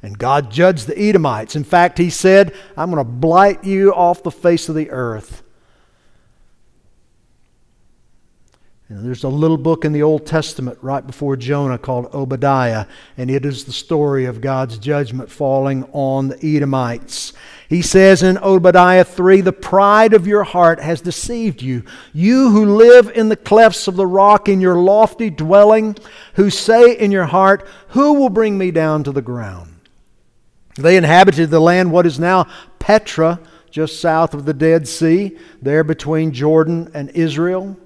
And 0.00 0.18
God 0.18 0.50
judged 0.50 0.86
the 0.86 0.98
Edomites. 0.98 1.56
In 1.56 1.64
fact, 1.64 1.98
He 1.98 2.08
said, 2.08 2.54
I'm 2.76 2.90
going 2.90 3.04
to 3.04 3.10
blight 3.10 3.64
you 3.64 3.92
off 3.92 4.22
the 4.22 4.30
face 4.30 4.68
of 4.68 4.76
the 4.76 4.90
earth. 4.90 5.43
There's 8.90 9.24
a 9.24 9.28
little 9.28 9.56
book 9.56 9.86
in 9.86 9.92
the 9.92 10.02
Old 10.02 10.26
Testament 10.26 10.78
right 10.82 11.06
before 11.06 11.36
Jonah 11.36 11.78
called 11.78 12.14
Obadiah, 12.14 12.84
and 13.16 13.30
it 13.30 13.46
is 13.46 13.64
the 13.64 13.72
story 13.72 14.26
of 14.26 14.42
God's 14.42 14.76
judgment 14.76 15.30
falling 15.30 15.84
on 15.92 16.28
the 16.28 16.56
Edomites. 16.56 17.32
He 17.66 17.80
says 17.80 18.22
in 18.22 18.36
Obadiah 18.36 19.04
3 19.04 19.40
The 19.40 19.54
pride 19.54 20.12
of 20.12 20.26
your 20.26 20.44
heart 20.44 20.80
has 20.80 21.00
deceived 21.00 21.62
you. 21.62 21.82
You 22.12 22.50
who 22.50 22.76
live 22.76 23.10
in 23.14 23.30
the 23.30 23.36
clefts 23.36 23.88
of 23.88 23.96
the 23.96 24.06
rock 24.06 24.50
in 24.50 24.60
your 24.60 24.76
lofty 24.76 25.30
dwelling, 25.30 25.96
who 26.34 26.50
say 26.50 26.94
in 26.94 27.10
your 27.10 27.24
heart, 27.24 27.66
Who 27.88 28.12
will 28.14 28.28
bring 28.28 28.58
me 28.58 28.70
down 28.70 29.02
to 29.04 29.12
the 29.12 29.22
ground? 29.22 29.74
They 30.76 30.98
inhabited 30.98 31.48
the 31.48 31.60
land, 31.60 31.90
what 31.90 32.04
is 32.04 32.18
now 32.18 32.48
Petra, 32.78 33.40
just 33.70 33.98
south 33.98 34.34
of 34.34 34.44
the 34.44 34.52
Dead 34.52 34.86
Sea, 34.86 35.38
there 35.62 35.84
between 35.84 36.32
Jordan 36.32 36.90
and 36.92 37.08
Israel. 37.10 37.78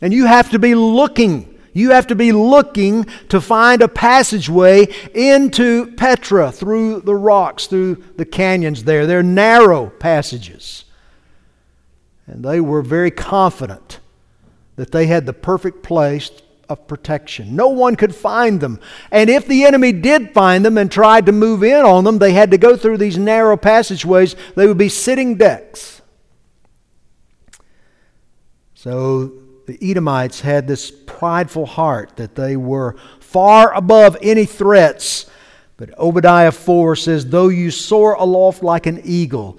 And 0.00 0.12
you 0.12 0.26
have 0.26 0.50
to 0.50 0.58
be 0.58 0.74
looking. 0.74 1.58
You 1.72 1.90
have 1.90 2.06
to 2.08 2.14
be 2.14 2.32
looking 2.32 3.04
to 3.28 3.40
find 3.40 3.82
a 3.82 3.88
passageway 3.88 4.88
into 5.14 5.94
Petra 5.96 6.50
through 6.50 7.02
the 7.02 7.14
rocks, 7.14 7.66
through 7.66 8.02
the 8.16 8.24
canyons 8.24 8.84
there. 8.84 9.06
They're 9.06 9.22
narrow 9.22 9.90
passages. 9.90 10.84
And 12.26 12.44
they 12.44 12.60
were 12.60 12.82
very 12.82 13.10
confident 13.10 14.00
that 14.76 14.92
they 14.92 15.06
had 15.06 15.26
the 15.26 15.32
perfect 15.32 15.82
place 15.82 16.30
of 16.68 16.86
protection. 16.86 17.56
No 17.56 17.68
one 17.68 17.96
could 17.96 18.14
find 18.14 18.60
them. 18.60 18.80
And 19.10 19.30
if 19.30 19.46
the 19.46 19.64
enemy 19.64 19.92
did 19.92 20.32
find 20.34 20.64
them 20.64 20.76
and 20.76 20.90
tried 20.90 21.26
to 21.26 21.32
move 21.32 21.62
in 21.62 21.84
on 21.84 22.04
them, 22.04 22.18
they 22.18 22.32
had 22.32 22.50
to 22.50 22.58
go 22.58 22.76
through 22.76 22.98
these 22.98 23.16
narrow 23.16 23.56
passageways. 23.56 24.36
They 24.54 24.66
would 24.66 24.78
be 24.78 24.88
sitting 24.88 25.36
decks. 25.36 26.02
So 28.74 29.32
the 29.68 29.90
Edomites 29.90 30.40
had 30.40 30.66
this 30.66 30.90
prideful 30.90 31.66
heart 31.66 32.16
that 32.16 32.34
they 32.34 32.56
were 32.56 32.96
far 33.20 33.74
above 33.74 34.16
any 34.22 34.46
threats. 34.46 35.26
But 35.76 35.96
Obadiah 35.98 36.52
4 36.52 36.96
says, 36.96 37.26
Though 37.26 37.48
you 37.48 37.70
soar 37.70 38.14
aloft 38.14 38.62
like 38.62 38.86
an 38.86 39.02
eagle, 39.04 39.58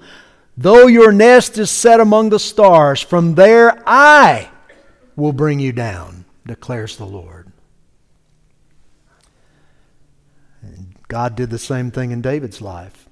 though 0.56 0.88
your 0.88 1.12
nest 1.12 1.58
is 1.58 1.70
set 1.70 2.00
among 2.00 2.30
the 2.30 2.40
stars, 2.40 3.00
from 3.00 3.36
there 3.36 3.80
I 3.86 4.50
will 5.14 5.32
bring 5.32 5.60
you 5.60 5.70
down, 5.70 6.24
declares 6.44 6.96
the 6.96 7.06
Lord. 7.06 7.52
And 10.60 10.96
God 11.06 11.36
did 11.36 11.50
the 11.50 11.58
same 11.58 11.92
thing 11.92 12.10
in 12.10 12.20
David's 12.20 12.60
life. 12.60 13.08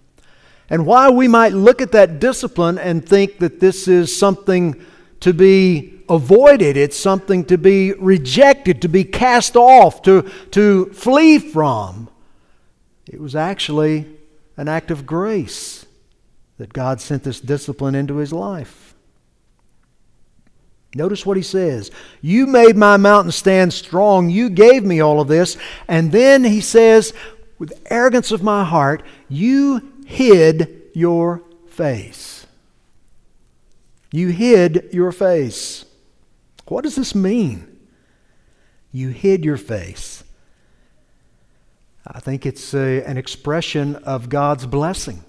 And 0.68 0.84
while 0.84 1.14
we 1.14 1.28
might 1.28 1.52
look 1.52 1.80
at 1.80 1.92
that 1.92 2.18
discipline 2.18 2.76
and 2.76 3.08
think 3.08 3.38
that 3.38 3.60
this 3.60 3.86
is 3.86 4.18
something 4.18 4.84
to 5.20 5.32
be 5.32 5.97
avoided, 6.08 6.76
it's 6.76 6.98
something 6.98 7.44
to 7.46 7.58
be 7.58 7.92
rejected, 7.92 8.82
to 8.82 8.88
be 8.88 9.04
cast 9.04 9.56
off, 9.56 10.02
to, 10.02 10.22
to 10.52 10.86
flee 10.92 11.38
from. 11.38 12.08
It 13.06 13.20
was 13.20 13.34
actually 13.34 14.06
an 14.56 14.68
act 14.68 14.90
of 14.90 15.06
grace 15.06 15.86
that 16.58 16.72
God 16.72 17.00
sent 17.00 17.22
this 17.22 17.40
discipline 17.40 17.94
into 17.94 18.16
his 18.16 18.32
life. 18.32 18.94
Notice 20.94 21.24
what 21.24 21.36
he 21.36 21.42
says. 21.42 21.90
You 22.22 22.46
made 22.46 22.76
my 22.76 22.96
mountain 22.96 23.32
stand 23.32 23.72
strong. 23.72 24.30
You 24.30 24.50
gave 24.50 24.84
me 24.84 25.00
all 25.00 25.20
of 25.20 25.28
this. 25.28 25.56
And 25.86 26.10
then 26.10 26.44
he 26.44 26.60
says, 26.60 27.12
with 27.58 27.80
arrogance 27.90 28.32
of 28.32 28.42
my 28.42 28.64
heart, 28.64 29.02
you 29.28 29.92
hid 30.06 30.82
your 30.94 31.42
face. 31.68 32.46
You 34.10 34.28
hid 34.28 34.88
your 34.92 35.12
face. 35.12 35.84
What 36.68 36.84
does 36.84 36.96
this 36.96 37.14
mean? 37.14 37.78
You 38.92 39.08
hid 39.08 39.44
your 39.44 39.56
face. 39.56 40.24
I 42.06 42.20
think 42.20 42.46
it's 42.46 42.74
a, 42.74 43.02
an 43.04 43.18
expression 43.18 43.96
of 43.96 44.28
God's 44.28 44.66
blessing. 44.66 45.24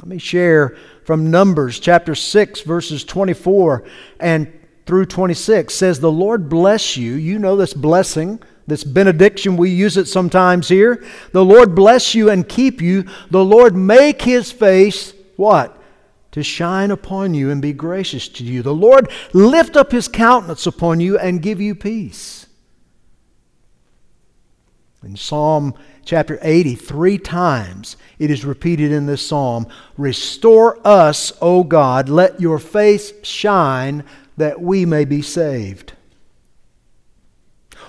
Let 0.00 0.08
me 0.08 0.18
share 0.18 0.76
from 1.04 1.30
Numbers 1.30 1.78
chapter 1.78 2.14
6, 2.14 2.62
verses 2.62 3.04
24 3.04 3.84
and 4.18 4.52
through 4.86 5.06
26 5.06 5.72
says, 5.72 6.00
The 6.00 6.10
Lord 6.10 6.48
bless 6.48 6.96
you. 6.96 7.14
You 7.14 7.38
know 7.38 7.56
this 7.56 7.74
blessing 7.74 8.42
This 8.66 8.82
benediction, 8.82 9.56
we 9.56 9.70
use 9.70 9.96
it 9.96 10.08
sometimes 10.08 10.68
here. 10.68 11.04
The 11.32 11.44
Lord 11.44 11.74
bless 11.74 12.14
you 12.14 12.30
and 12.30 12.48
keep 12.48 12.80
you. 12.80 13.04
The 13.30 13.44
Lord 13.44 13.76
make 13.76 14.22
his 14.22 14.50
face, 14.50 15.12
what? 15.36 15.78
To 16.34 16.42
shine 16.42 16.90
upon 16.90 17.32
you 17.32 17.48
and 17.52 17.62
be 17.62 17.72
gracious 17.72 18.26
to 18.26 18.42
you. 18.42 18.60
The 18.60 18.74
Lord 18.74 19.08
lift 19.32 19.76
up 19.76 19.92
his 19.92 20.08
countenance 20.08 20.66
upon 20.66 20.98
you 20.98 21.16
and 21.16 21.40
give 21.40 21.60
you 21.60 21.76
peace. 21.76 22.46
In 25.04 25.14
Psalm 25.14 25.74
chapter 26.04 26.40
80, 26.42 26.74
three 26.74 27.18
times 27.18 27.96
it 28.18 28.32
is 28.32 28.44
repeated 28.44 28.90
in 28.90 29.06
this 29.06 29.24
psalm 29.24 29.68
Restore 29.96 30.84
us, 30.84 31.32
O 31.40 31.62
God, 31.62 32.08
let 32.08 32.40
your 32.40 32.58
face 32.58 33.12
shine 33.22 34.02
that 34.36 34.60
we 34.60 34.84
may 34.84 35.04
be 35.04 35.22
saved. 35.22 35.92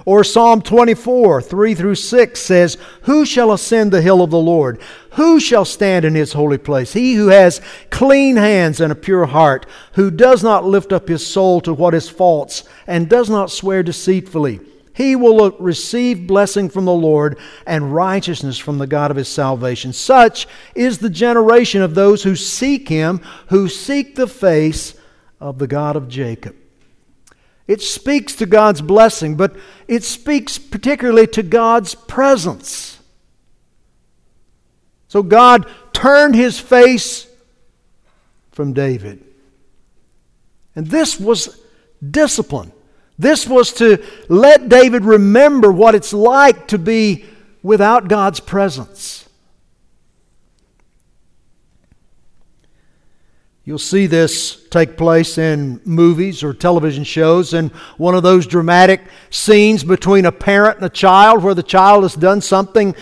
Or 0.04 0.24
Psalm 0.24 0.62
24, 0.62 1.42
3 1.42 1.76
through 1.76 1.96
6 1.96 2.40
says, 2.40 2.78
Who 3.04 3.26
shall 3.26 3.52
ascend 3.52 3.92
the 3.92 4.02
hill 4.02 4.22
of 4.22 4.32
the 4.32 4.38
Lord? 4.38 4.82
Who 5.12 5.40
shall 5.40 5.66
stand 5.66 6.04
in 6.04 6.16
his 6.16 6.34
holy 6.34 6.58
place? 6.58 6.94
He 6.94 7.14
who 7.14 7.28
has 7.28 7.62
clean 7.90 8.36
hands 8.36 8.82
and 8.82 8.92
a 8.92 8.96
pure 8.96 9.26
heart, 9.26 9.66
who 9.94 10.12
does 10.12 10.44
not 10.44 10.66
lift 10.66 10.92
up 10.92 11.08
his 11.08 11.26
soul 11.26 11.62
to 11.62 11.74
what 11.74 11.94
is 11.94 12.10
false, 12.10 12.64
and 12.86 13.10
does 13.10 13.30
not 13.30 13.50
swear 13.50 13.82
deceitfully. 13.82 14.60
He 14.94 15.16
will 15.16 15.52
receive 15.60 16.26
blessing 16.26 16.70
from 16.70 16.86
the 16.86 16.94
Lord 16.94 17.38
and 17.68 17.94
righteousness 17.94 18.58
from 18.58 18.78
the 18.78 18.88
God 18.88 19.12
of 19.12 19.18
his 19.18 19.28
salvation. 19.28 19.92
Such 19.92 20.48
is 20.74 21.00
the 21.00 21.10
generation 21.10 21.82
of 21.82 21.96
those 21.96 22.24
who 22.24 22.36
seek 22.36 22.88
him, 22.88 23.22
who 23.48 23.68
seek 23.68 24.16
the 24.16 24.28
face 24.28 24.96
of 25.42 25.60
the 25.60 25.68
God 25.68 25.98
of 25.98 26.08
Jacob. 26.08 26.56
It 27.68 27.82
speaks 27.82 28.36
to 28.36 28.46
God's 28.46 28.82
blessing, 28.82 29.36
but 29.36 29.56
it 29.88 30.04
speaks 30.04 30.58
particularly 30.58 31.28
to 31.28 31.44
God's 31.44 31.96
presence. 31.96 33.00
So 35.08 35.24
God 35.24 35.68
turned 35.94 36.36
his 36.36 36.60
face 36.60 37.28
from 38.52 38.74
David. 38.74 39.24
And 40.76 40.88
this 40.88 41.20
was 41.20 41.60
discipline. 42.12 42.72
This 43.18 43.48
was 43.48 43.72
to 43.74 44.04
let 44.28 44.68
David 44.70 45.06
remember 45.06 45.72
what 45.72 45.96
it's 45.96 46.14
like 46.14 46.68
to 46.68 46.78
be 46.78 47.26
without 47.64 48.08
God's 48.08 48.40
presence. 48.40 49.25
You'll 53.68 53.80
see 53.80 54.06
this 54.06 54.64
take 54.70 54.96
place 54.96 55.40
in 55.40 55.82
movies 55.86 56.44
or 56.44 56.54
television 56.54 57.04
shows, 57.04 57.56
and 57.56 57.72
one 57.98 58.14
of 58.14 58.22
those 58.22 58.46
dramatic 58.46 59.02
scenes 59.32 59.84
between 59.84 60.26
a 60.26 60.32
parent 60.32 60.78
and 60.78 60.86
a 60.86 60.90
child 60.90 61.44
where 61.44 61.56
the 61.56 61.64
child 61.64 62.04
has 62.04 62.14
done 62.14 62.42
something, 62.42 62.96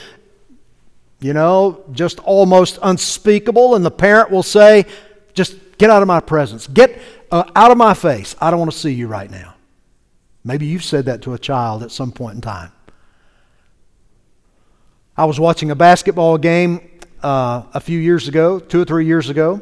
you 1.20 1.34
know, 1.34 1.84
just 1.92 2.20
almost 2.20 2.80
unspeakable, 2.82 3.76
and 3.76 3.84
the 3.84 3.92
parent 3.92 4.32
will 4.32 4.42
say, 4.42 4.86
Just 5.34 5.78
get 5.78 5.90
out 5.90 6.02
of 6.02 6.08
my 6.08 6.22
presence. 6.22 6.66
Get 6.68 6.98
uh, 7.30 7.44
out 7.58 7.72
of 7.72 7.78
my 7.78 7.94
face. 7.94 8.34
I 8.40 8.50
don't 8.50 8.60
want 8.60 8.72
to 8.72 8.78
see 8.78 8.94
you 8.94 9.08
right 9.08 9.30
now. 9.30 9.56
Maybe 10.46 10.66
you've 10.66 10.86
said 10.86 11.06
that 11.06 11.24
to 11.24 11.34
a 11.34 11.40
child 11.40 11.84
at 11.84 11.92
some 11.92 12.14
point 12.14 12.36
in 12.36 12.42
time. 12.42 12.72
I 15.18 15.26
was 15.26 15.42
watching 15.42 15.72
a 15.72 15.76
basketball 15.76 16.38
game 16.38 16.90
uh, 17.22 17.64
a 17.74 17.82
few 17.82 18.00
years 18.00 18.30
ago, 18.30 18.60
two 18.60 18.82
or 18.82 18.86
three 18.86 19.06
years 19.06 19.30
ago 19.30 19.62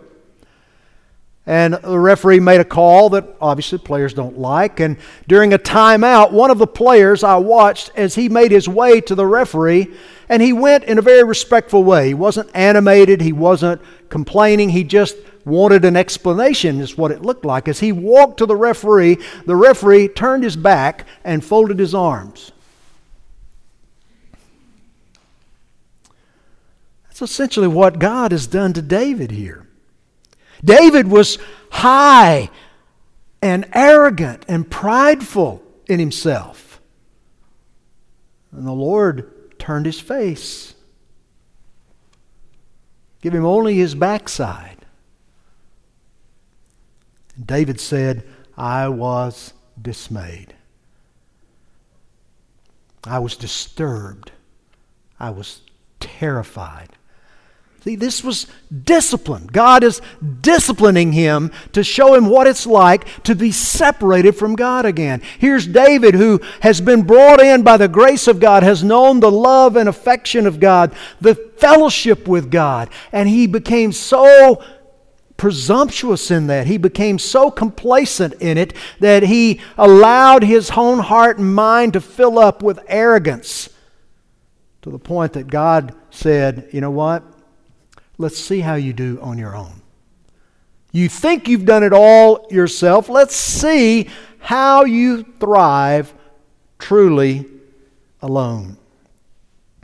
and 1.46 1.74
the 1.74 2.00
referee 2.00 2.40
made 2.40 2.62
a 2.62 2.66
call 2.66 3.10
that 3.10 3.26
obviously 3.42 3.80
players 3.80 4.14
don't 4.14 4.38
like. 4.38 4.80
And 4.80 4.98
during 5.28 5.54
a 5.54 5.60
timeout, 5.60 6.32
one 6.32 6.52
of 6.52 6.60
the 6.60 6.68
players 6.68 7.24
I 7.24 7.38
watched 7.38 7.92
as 7.96 8.14
he 8.16 8.30
made 8.30 8.52
his 8.52 8.70
way 8.70 9.02
to 9.02 9.16
the 9.16 9.26
referee, 9.26 9.92
and 10.30 10.42
he 10.42 10.54
went 10.54 10.84
in 10.84 11.00
a 11.00 11.02
very 11.02 11.24
respectful 11.24 11.84
way. 11.84 12.10
He 12.10 12.14
wasn't 12.14 12.52
animated, 12.54 13.22
he 13.22 13.34
wasn't 13.34 13.82
complaining, 14.10 14.70
he 14.70 14.84
just 14.84 15.18
wanted 15.44 15.84
an 15.84 15.98
explanation, 15.98 16.80
is 16.80 16.96
what 16.96 17.10
it 17.10 17.24
looked 17.24 17.44
like. 17.44 17.68
As 17.68 17.80
he 17.80 17.92
walked 17.92 18.38
to 18.38 18.46
the 18.46 18.56
referee, 18.56 19.18
the 19.48 19.56
referee 19.56 20.10
turned 20.10 20.44
his 20.44 20.56
back 20.56 21.08
and 21.24 21.44
folded 21.44 21.80
his 21.80 21.96
arms. 21.96 22.52
That's 27.08 27.24
essentially 27.24 27.68
what 27.68 27.98
God 27.98 28.32
has 28.32 28.46
done 28.46 28.74
to 28.74 28.82
David 28.84 29.32
here. 29.32 29.68
David 30.64 31.08
was 31.08 31.38
high 31.72 32.50
and 33.42 33.68
arrogant 33.74 34.46
and 34.48 34.70
prideful 34.70 35.64
in 35.88 36.00
himself. 36.00 36.80
And 38.52 38.68
the 38.68 38.72
Lord 38.72 39.58
turned 39.60 39.86
his 39.86 40.00
face. 40.00 40.76
Give 43.22 43.34
him 43.34 43.46
only 43.46 43.76
his 43.76 43.96
backside. 43.96 44.86
And 47.36 47.48
David 47.48 47.80
said, 47.80 48.24
I 48.58 48.90
was 48.90 49.54
dismayed. 49.82 50.54
I 53.04 53.20
was 53.20 53.36
disturbed. 53.36 54.32
I 55.20 55.30
was 55.32 55.62
terrified. 56.00 56.90
See, 57.84 57.96
this 57.96 58.24
was 58.24 58.46
discipline. 58.84 59.48
God 59.48 59.84
is 59.84 60.02
disciplining 60.42 61.14
him 61.14 61.52
to 61.74 61.84
show 61.84 62.14
him 62.14 62.28
what 62.28 62.46
it's 62.46 62.68
like 62.68 63.24
to 63.24 63.34
be 63.34 63.52
separated 63.52 64.34
from 64.34 64.56
God 64.56 64.86
again. 64.86 65.24
Here's 65.40 65.66
David, 65.66 66.14
who 66.14 66.40
has 66.60 66.80
been 66.80 67.02
brought 67.02 67.42
in 67.42 67.64
by 67.64 67.78
the 67.78 67.88
grace 67.88 68.28
of 68.28 68.40
God, 68.40 68.62
has 68.62 68.84
known 68.84 69.20
the 69.20 69.32
love 69.32 69.76
and 69.78 69.90
affection 69.90 70.46
of 70.46 70.60
God, 70.60 70.94
the 71.22 71.34
fellowship 71.34 72.28
with 72.28 72.52
God, 72.52 72.90
and 73.12 73.28
he 73.28 73.48
became 73.48 73.92
so 73.92 74.64
presumptuous 75.36 76.30
in 76.30 76.46
that. 76.48 76.68
He 76.68 76.78
became 76.78 77.18
so 77.18 77.50
complacent 77.50 78.36
in 78.36 78.60
it 78.60 78.76
that 79.00 79.24
he 79.24 79.60
allowed 79.76 80.44
his 80.44 80.70
own 80.70 81.00
heart 81.00 81.40
and 81.40 81.56
mind 81.56 81.94
to 81.94 82.02
fill 82.02 82.38
up 82.38 82.62
with 82.62 82.80
arrogance 82.88 83.70
to 84.84 84.92
the 84.92 85.00
point 85.00 85.34
that 85.34 85.48
God 85.48 85.96
said, 86.12 86.70
You 86.72 86.82
know 86.82 86.92
what? 86.92 87.24
Let's 88.18 88.38
see 88.38 88.60
how 88.60 88.76
you 88.76 88.94
do 88.94 89.20
on 89.22 89.38
your 89.38 89.56
own. 89.56 89.82
You 90.92 91.08
think 91.08 91.48
you've 91.48 91.66
done 91.66 91.84
it 91.84 91.94
all 91.94 92.48
yourself. 92.50 93.08
Let's 93.08 93.36
see 93.36 94.10
how 94.40 94.84
you 94.84 95.24
thrive 95.40 96.14
truly 96.80 97.46
alone. 98.22 98.78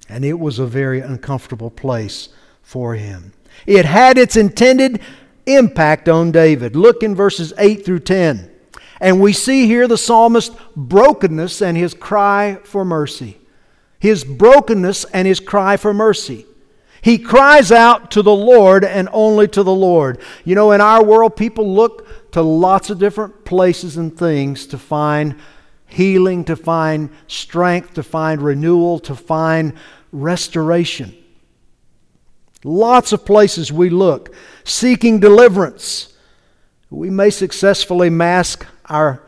And 0.10 0.26
it 0.26 0.40
was 0.40 0.60
a 0.60 0.66
very 0.66 1.00
uncomfortable 1.00 1.70
place 1.70 2.30
for 2.62 2.96
him. 2.96 3.34
It 3.66 3.86
had 3.86 4.18
its 4.18 4.36
intended 4.36 5.02
impact 5.46 6.10
on 6.10 6.32
David. 6.32 6.76
Look 6.76 7.04
in 7.04 7.16
verses 7.16 7.54
8 7.58 7.86
through 7.86 8.00
10. 8.00 8.52
And 9.00 9.22
we 9.22 9.34
see 9.34 9.68
here 9.68 9.88
the 9.88 9.98
psalmist's 9.98 10.56
brokenness 10.76 11.62
and 11.62 11.78
his 11.78 11.94
cry 11.94 12.60
for 12.63 12.84
mercy. 12.84 13.38
His 14.00 14.24
brokenness 14.24 15.06
and 15.06 15.28
his 15.28 15.40
cry 15.40 15.78
for 15.78 15.94
mercy. 15.94 16.46
He 17.08 17.17
cries 17.17 17.72
out 17.72 18.12
to 18.12 18.22
the 18.22 18.36
Lord 18.36 18.84
and 18.84 19.08
only 19.13 19.48
to 19.48 19.63
the 19.63 19.74
Lord. 19.74 20.20
You 20.43 20.56
know, 20.56 20.74
in 20.74 20.82
our 20.82 21.02
world, 21.02 21.38
people 21.38 21.74
look 21.74 22.06
to 22.34 22.41
lots 22.41 22.89
of 22.89 23.00
different 23.00 23.46
places 23.46 23.96
and 23.96 24.13
things 24.20 24.67
to 24.67 24.78
find 24.78 25.38
healing, 25.86 26.43
to 26.43 26.58
find 26.58 27.10
strength, 27.28 27.93
to 27.93 28.04
find 28.04 28.41
renewal, 28.41 29.00
to 29.00 29.15
find 29.15 29.72
restoration. 30.12 31.15
Lots 32.65 33.13
of 33.13 33.24
places 33.24 33.72
we 33.72 33.89
look 33.89 34.36
seeking 34.65 35.22
deliverance. 35.22 36.12
We 36.89 37.10
may 37.10 37.30
successfully 37.30 38.10
mask 38.10 38.65
our 38.84 39.24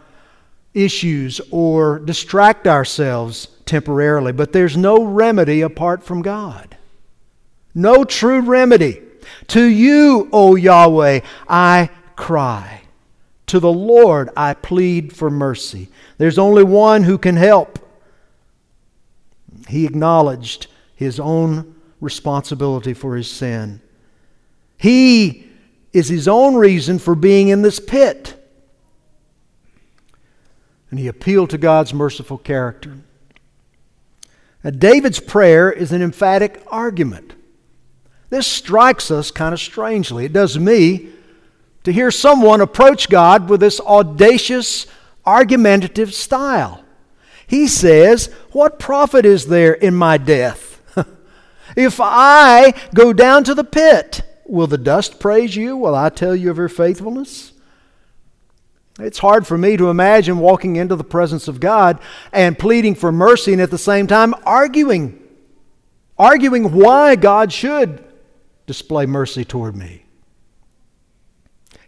issues 0.73 1.39
or 1.49 1.99
distract 1.99 2.67
ourselves 2.67 3.47
temporarily, 3.65 4.33
but 4.33 4.51
there's 4.51 4.75
no 4.75 5.01
remedy 5.01 5.61
apart 5.61 6.03
from 6.03 6.21
God 6.21 6.75
no 7.73 8.03
true 8.03 8.41
remedy. 8.41 9.01
To 9.47 9.63
you, 9.63 10.29
O 10.31 10.55
Yahweh, 10.55 11.21
I 11.47 11.89
cry. 12.15 12.81
To 13.47 13.59
the 13.59 13.71
Lord 13.71 14.29
I 14.37 14.53
plead 14.53 15.15
for 15.15 15.29
mercy. 15.29 15.89
There's 16.17 16.37
only 16.37 16.63
one 16.63 17.03
who 17.03 17.17
can 17.17 17.35
help. 17.35 17.79
He 19.67 19.85
acknowledged 19.85 20.67
his 20.95 21.19
own 21.19 21.75
responsibility 22.01 22.93
for 22.93 23.15
his 23.15 23.29
sin. 23.29 23.81
He 24.77 25.47
is 25.93 26.07
his 26.07 26.27
own 26.27 26.55
reason 26.55 26.99
for 26.99 27.15
being 27.15 27.49
in 27.49 27.61
this 27.61 27.79
pit. 27.79 28.35
And 30.91 30.99
he 30.99 31.07
appealed 31.07 31.51
to 31.51 31.57
God's 31.57 31.93
merciful 31.93 32.37
character. 32.37 32.97
Now, 34.63 34.71
David's 34.71 35.19
prayer 35.19 35.71
is 35.71 35.91
an 35.91 36.01
emphatic 36.01 36.63
argument. 36.67 37.33
This 38.29 38.45
strikes 38.45 39.09
us 39.09 39.31
kind 39.31 39.53
of 39.53 39.59
strangely. 39.59 40.25
It 40.25 40.33
does 40.33 40.57
me 40.57 41.09
to 41.83 41.91
hear 41.91 42.11
someone 42.11 42.61
approach 42.61 43.09
God 43.09 43.49
with 43.49 43.61
this 43.61 43.79
audacious, 43.81 44.85
argumentative 45.25 46.13
style. 46.13 46.83
He 47.47 47.67
says, 47.67 48.27
What 48.51 48.77
profit 48.77 49.25
is 49.25 49.47
there 49.47 49.73
in 49.73 49.95
my 49.95 50.17
death? 50.17 50.79
if 51.75 51.99
I 51.99 52.73
go 52.93 53.13
down 53.13 53.43
to 53.45 53.55
the 53.55 53.63
pit, 53.63 54.21
will 54.45 54.67
the 54.67 54.77
dust 54.77 55.19
praise 55.19 55.55
you? 55.55 55.75
Will 55.75 55.95
I 55.95 56.09
tell 56.09 56.35
you 56.35 56.51
of 56.51 56.57
your 56.57 56.69
faithfulness? 56.69 57.53
It's 58.99 59.19
hard 59.19 59.47
for 59.47 59.57
me 59.57 59.77
to 59.77 59.89
imagine 59.89 60.39
walking 60.39 60.75
into 60.75 60.95
the 60.95 61.05
presence 61.05 61.47
of 61.47 61.61
God 61.61 61.99
and 62.33 62.59
pleading 62.59 62.95
for 62.95 63.11
mercy 63.11 63.53
and 63.53 63.61
at 63.61 63.71
the 63.71 63.77
same 63.77 64.07
time 64.07 64.35
arguing. 64.45 65.23
Arguing 66.17 66.73
why 66.73 67.15
God 67.15 67.53
should 67.53 68.03
display 68.69 69.07
mercy 69.07 69.43
toward 69.43 69.75
me. 69.75 70.05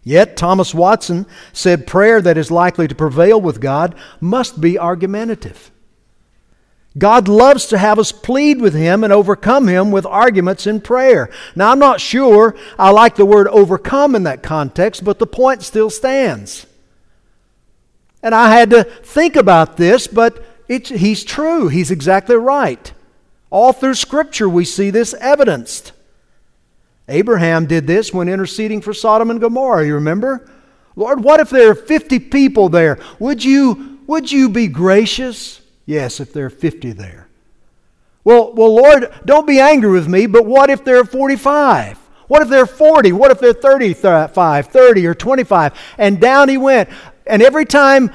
Yet, 0.02 0.36
Thomas 0.36 0.74
Watson 0.74 1.26
said 1.52 1.86
prayer 1.86 2.20
that 2.20 2.36
is 2.36 2.50
likely 2.50 2.88
to 2.88 2.94
prevail 2.96 3.40
with 3.40 3.60
God 3.60 3.94
must 4.20 4.60
be 4.60 4.76
argumentative. 4.76 5.70
God 6.98 7.28
loves 7.28 7.66
to 7.66 7.78
have 7.78 8.00
us 8.00 8.10
plead 8.10 8.60
with 8.60 8.74
Him 8.74 9.04
and 9.04 9.12
overcome 9.12 9.68
Him 9.68 9.92
with 9.92 10.04
arguments 10.04 10.66
in 10.66 10.80
prayer. 10.80 11.30
Now, 11.54 11.70
I'm 11.70 11.78
not 11.78 12.00
sure 12.00 12.56
I 12.76 12.90
like 12.90 13.14
the 13.14 13.24
word 13.24 13.46
overcome 13.46 14.16
in 14.16 14.24
that 14.24 14.42
context, 14.42 15.04
but 15.04 15.20
the 15.20 15.26
point 15.26 15.62
still 15.62 15.88
stands. 15.88 16.66
And 18.24 18.34
I 18.34 18.52
had 18.52 18.70
to 18.70 18.82
think 18.82 19.36
about 19.36 19.76
this, 19.76 20.08
but 20.08 20.44
he's 20.66 21.22
true. 21.22 21.68
He's 21.68 21.92
exactly 21.92 22.34
right. 22.34 22.92
All 23.50 23.72
through 23.72 23.94
Scripture, 23.94 24.48
we 24.48 24.64
see 24.64 24.90
this 24.90 25.14
evidenced. 25.20 25.91
Abraham 27.08 27.66
did 27.66 27.86
this 27.86 28.12
when 28.12 28.28
interceding 28.28 28.80
for 28.80 28.94
Sodom 28.94 29.30
and 29.30 29.40
Gomorrah, 29.40 29.86
you 29.86 29.94
remember? 29.94 30.48
Lord, 30.94 31.22
what 31.22 31.40
if 31.40 31.50
there 31.50 31.70
are 31.70 31.74
50 31.74 32.18
people 32.18 32.68
there? 32.68 32.98
Would 33.18 33.42
you, 33.44 34.00
would 34.06 34.30
you 34.30 34.48
be 34.48 34.68
gracious? 34.68 35.60
Yes, 35.86 36.20
if 36.20 36.32
there 36.32 36.46
are 36.46 36.50
50 36.50 36.92
there. 36.92 37.28
Well, 38.24 38.52
well, 38.54 38.74
Lord, 38.74 39.12
don't 39.24 39.46
be 39.46 39.58
angry 39.58 39.90
with 39.90 40.06
me, 40.06 40.26
but 40.26 40.46
what 40.46 40.70
if 40.70 40.84
there 40.84 41.00
are 41.00 41.04
45? 41.04 41.98
What 42.28 42.42
if 42.42 42.48
there 42.48 42.62
are 42.62 42.66
40? 42.66 43.12
What 43.12 43.30
if 43.30 43.40
there 43.40 43.50
are 43.50 43.54
35, 43.54 44.68
30, 44.68 45.06
or 45.06 45.14
25? 45.14 45.78
And 45.98 46.20
down 46.20 46.48
he 46.48 46.56
went. 46.56 46.88
And 47.26 47.42
every 47.42 47.64
time 47.64 48.12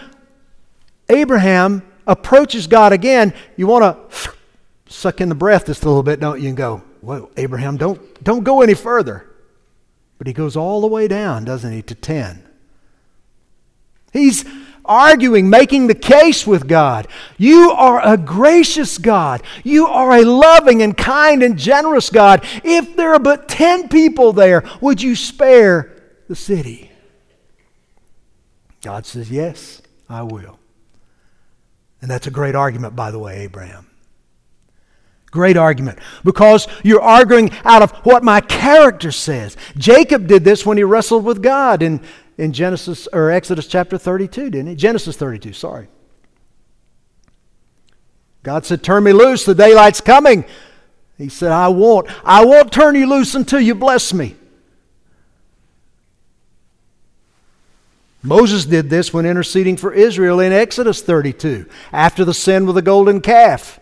Abraham 1.09 1.83
approaches 2.05 2.67
God 2.67 2.93
again, 2.93 3.33
you 3.57 3.67
want 3.67 3.83
to 3.83 4.31
suck 4.87 5.19
in 5.19 5.29
the 5.29 5.35
breath 5.35 5.65
just 5.65 5.83
a 5.83 5.87
little 5.87 6.03
bit, 6.03 6.19
don't 6.19 6.41
you? 6.41 6.47
And 6.47 6.57
go, 6.57 6.81
well, 7.07 7.31
Abraham, 7.37 7.77
don't, 7.77 8.21
don't 8.21 8.43
go 8.43 8.61
any 8.61 8.73
further. 8.73 9.25
But 10.17 10.27
he 10.27 10.33
goes 10.33 10.57
all 10.57 10.81
the 10.81 10.87
way 10.87 11.07
down, 11.07 11.45
doesn't 11.45 11.71
he, 11.71 11.81
to 11.83 11.95
10. 11.95 12.43
He's 14.11 14.43
arguing, 14.83 15.49
making 15.49 15.87
the 15.87 15.95
case 15.95 16.45
with 16.45 16.67
God. 16.67 17.07
You 17.37 17.71
are 17.71 18.05
a 18.05 18.17
gracious 18.17 18.97
God. 18.97 19.41
You 19.63 19.87
are 19.87 20.17
a 20.17 20.25
loving 20.25 20.81
and 20.81 20.97
kind 20.97 21.43
and 21.43 21.57
generous 21.57 22.09
God. 22.09 22.45
If 22.65 22.97
there 22.97 23.13
are 23.13 23.19
but 23.19 23.47
10 23.47 23.87
people 23.87 24.33
there, 24.33 24.65
would 24.81 25.01
you 25.01 25.15
spare 25.15 25.95
the 26.27 26.35
city? 26.35 26.91
God 28.81 29.05
says, 29.05 29.31
Yes, 29.31 29.81
I 30.09 30.23
will. 30.23 30.59
And 32.01 32.11
that's 32.11 32.27
a 32.27 32.31
great 32.31 32.55
argument, 32.55 32.97
by 32.97 33.11
the 33.11 33.19
way, 33.19 33.43
Abraham. 33.43 33.86
Great 35.37 35.55
argument. 35.55 35.99
Because 36.23 36.67
you're 36.83 36.99
arguing 36.99 37.51
out 37.63 37.83
of 37.83 37.91
what 37.97 38.23
my 38.23 38.41
character 38.41 39.11
says. 39.11 39.55
Jacob 39.77 40.25
did 40.25 40.43
this 40.43 40.65
when 40.65 40.77
he 40.77 40.83
wrestled 40.83 41.23
with 41.23 41.43
God 41.43 41.83
in, 41.83 42.01
in 42.39 42.53
Genesis 42.53 43.07
or 43.13 43.29
Exodus 43.29 43.67
chapter 43.67 43.99
32, 43.99 44.49
didn't 44.49 44.65
he? 44.65 44.73
Genesis 44.73 45.15
32, 45.15 45.53
sorry. 45.53 45.89
God 48.41 48.65
said, 48.65 48.81
Turn 48.81 49.03
me 49.03 49.13
loose, 49.13 49.45
the 49.45 49.53
daylight's 49.53 50.01
coming. 50.01 50.43
He 51.19 51.29
said, 51.29 51.51
I 51.51 51.67
won't. 51.67 52.07
I 52.25 52.43
won't 52.43 52.71
turn 52.71 52.95
you 52.95 53.05
loose 53.05 53.35
until 53.35 53.59
you 53.59 53.75
bless 53.75 54.11
me. 54.13 54.37
Moses 58.23 58.65
did 58.65 58.89
this 58.89 59.13
when 59.13 59.27
interceding 59.27 59.77
for 59.77 59.93
Israel 59.93 60.39
in 60.39 60.51
Exodus 60.51 61.03
32 61.03 61.67
after 61.93 62.25
the 62.25 62.33
sin 62.33 62.65
with 62.65 62.73
the 62.73 62.81
golden 62.81 63.21
calf. 63.21 63.79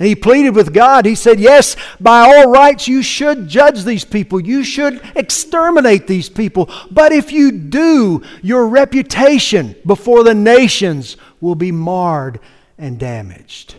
And 0.00 0.08
he 0.08 0.14
pleaded 0.14 0.56
with 0.56 0.72
God. 0.72 1.04
He 1.04 1.14
said, 1.14 1.38
Yes, 1.38 1.76
by 2.00 2.20
all 2.20 2.50
rights, 2.50 2.88
you 2.88 3.02
should 3.02 3.48
judge 3.48 3.84
these 3.84 4.02
people. 4.02 4.40
You 4.40 4.64
should 4.64 5.02
exterminate 5.14 6.06
these 6.06 6.30
people. 6.30 6.70
But 6.90 7.12
if 7.12 7.32
you 7.32 7.52
do, 7.52 8.22
your 8.40 8.66
reputation 8.66 9.76
before 9.84 10.24
the 10.24 10.34
nations 10.34 11.18
will 11.38 11.54
be 11.54 11.70
marred 11.70 12.40
and 12.78 12.98
damaged. 12.98 13.74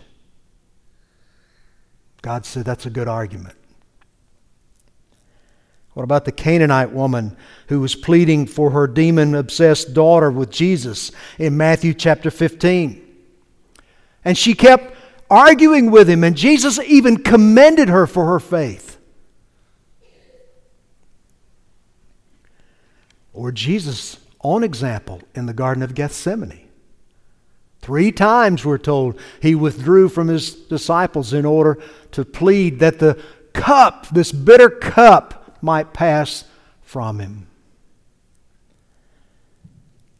God 2.22 2.46
said, 2.46 2.64
That's 2.64 2.86
a 2.86 2.90
good 2.90 3.08
argument. 3.08 3.56
What 5.94 6.04
about 6.04 6.24
the 6.24 6.30
Canaanite 6.30 6.92
woman 6.92 7.36
who 7.66 7.80
was 7.80 7.96
pleading 7.96 8.46
for 8.46 8.70
her 8.70 8.86
demon 8.86 9.34
obsessed 9.34 9.92
daughter 9.92 10.30
with 10.30 10.50
Jesus 10.52 11.10
in 11.36 11.56
Matthew 11.56 11.94
chapter 11.94 12.30
15? 12.30 13.00
And 14.24 14.38
she 14.38 14.54
kept 14.54 15.01
arguing 15.32 15.90
with 15.90 16.10
him, 16.10 16.22
and 16.22 16.36
Jesus 16.36 16.78
even 16.80 17.16
commended 17.16 17.88
her 17.88 18.06
for 18.06 18.26
her 18.26 18.38
faith. 18.38 18.98
Or 23.32 23.50
Jesus' 23.50 24.18
own 24.42 24.62
example 24.62 25.22
in 25.34 25.46
the 25.46 25.54
Garden 25.54 25.82
of 25.82 25.94
Gethsemane. 25.94 26.68
Three 27.80 28.12
times 28.12 28.64
we're 28.64 28.76
told 28.76 29.18
he 29.40 29.54
withdrew 29.54 30.10
from 30.10 30.28
his 30.28 30.54
disciples 30.54 31.32
in 31.32 31.46
order 31.46 31.82
to 32.12 32.24
plead 32.26 32.78
that 32.80 32.98
the 32.98 33.20
cup, 33.54 34.06
this 34.08 34.32
bitter 34.32 34.68
cup, 34.68 35.58
might 35.62 35.94
pass 35.94 36.44
from 36.82 37.18
him. 37.20 37.46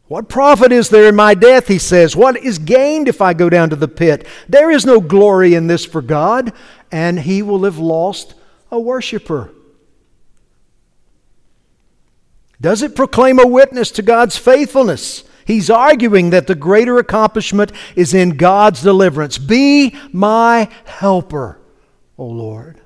What 0.07 0.29
profit 0.29 0.71
is 0.71 0.89
there 0.89 1.07
in 1.07 1.15
my 1.15 1.33
death, 1.33 1.67
he 1.67 1.79
says? 1.79 2.15
What 2.15 2.37
is 2.37 2.59
gained 2.59 3.07
if 3.07 3.21
I 3.21 3.33
go 3.33 3.49
down 3.49 3.69
to 3.69 3.75
the 3.75 3.87
pit? 3.87 4.27
There 4.49 4.69
is 4.69 4.85
no 4.85 4.99
glory 4.99 5.53
in 5.53 5.67
this 5.67 5.85
for 5.85 6.01
God, 6.01 6.53
and 6.91 7.19
he 7.19 7.41
will 7.41 7.63
have 7.63 7.79
lost 7.79 8.35
a 8.69 8.79
worshiper. 8.79 9.51
Does 12.59 12.81
it 12.81 12.95
proclaim 12.95 13.39
a 13.39 13.47
witness 13.47 13.91
to 13.91 14.01
God's 14.01 14.37
faithfulness? 14.37 15.23
He's 15.45 15.69
arguing 15.69 16.29
that 16.29 16.47
the 16.47 16.55
greater 16.55 16.97
accomplishment 16.97 17.71
is 17.95 18.13
in 18.13 18.37
God's 18.37 18.81
deliverance. 18.81 19.37
Be 19.37 19.95
my 20.11 20.69
helper, 20.85 21.59
O 22.17 22.25
Lord. 22.25 22.79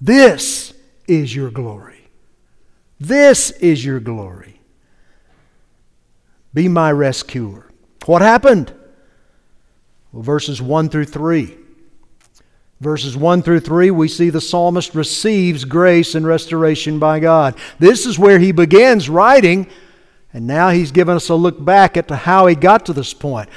This 0.00 0.74
is 1.06 1.34
your 1.34 1.50
glory. 1.50 2.08
This 2.98 3.50
is 3.52 3.84
your 3.84 4.00
glory. 4.00 4.59
Be 6.52 6.68
my 6.68 6.90
rescuer. 6.90 7.70
What 8.06 8.22
happened? 8.22 8.72
Well, 10.12 10.22
verses 10.22 10.60
1 10.60 10.88
through 10.88 11.06
3. 11.06 11.56
Verses 12.80 13.14
1 13.16 13.42
through 13.42 13.60
3, 13.60 13.90
we 13.90 14.08
see 14.08 14.30
the 14.30 14.40
psalmist 14.40 14.94
receives 14.94 15.66
grace 15.66 16.14
and 16.14 16.26
restoration 16.26 16.98
by 16.98 17.20
God. 17.20 17.54
This 17.78 18.06
is 18.06 18.18
where 18.18 18.38
he 18.38 18.52
begins 18.52 19.10
writing, 19.10 19.66
and 20.32 20.46
now 20.46 20.70
he's 20.70 20.90
given 20.90 21.14
us 21.14 21.28
a 21.28 21.34
look 21.34 21.62
back 21.62 21.98
at 21.98 22.10
how 22.10 22.46
he 22.46 22.54
got 22.54 22.86
to 22.86 22.94
this 22.94 23.12
point. 23.12 23.50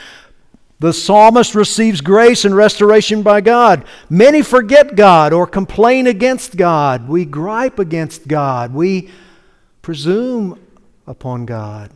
The 0.80 0.92
psalmist 0.92 1.56
receives 1.56 2.02
grace 2.02 2.44
and 2.44 2.54
restoration 2.54 3.24
by 3.24 3.40
God. 3.40 3.86
Many 4.10 4.42
forget 4.42 4.96
God 4.98 5.32
or 5.32 5.48
complain 5.48 6.06
against 6.08 6.58
God. 6.58 7.08
We 7.08 7.24
gripe 7.24 7.80
against 7.80 8.28
God. 8.28 8.74
We 8.74 9.10
presume 9.82 10.60
upon 11.08 11.46
God. 11.46 11.92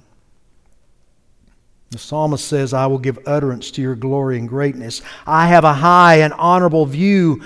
The 1.89 1.97
psalmist 1.97 2.45
says, 2.45 2.73
I 2.73 2.85
will 2.87 2.97
give 2.97 3.19
utterance 3.25 3.71
to 3.71 3.81
your 3.81 3.95
glory 3.95 4.37
and 4.37 4.47
greatness. 4.47 5.01
I 5.25 5.47
have 5.47 5.63
a 5.63 5.73
high 5.73 6.15
and 6.15 6.33
honorable 6.33 6.85
view 6.85 7.41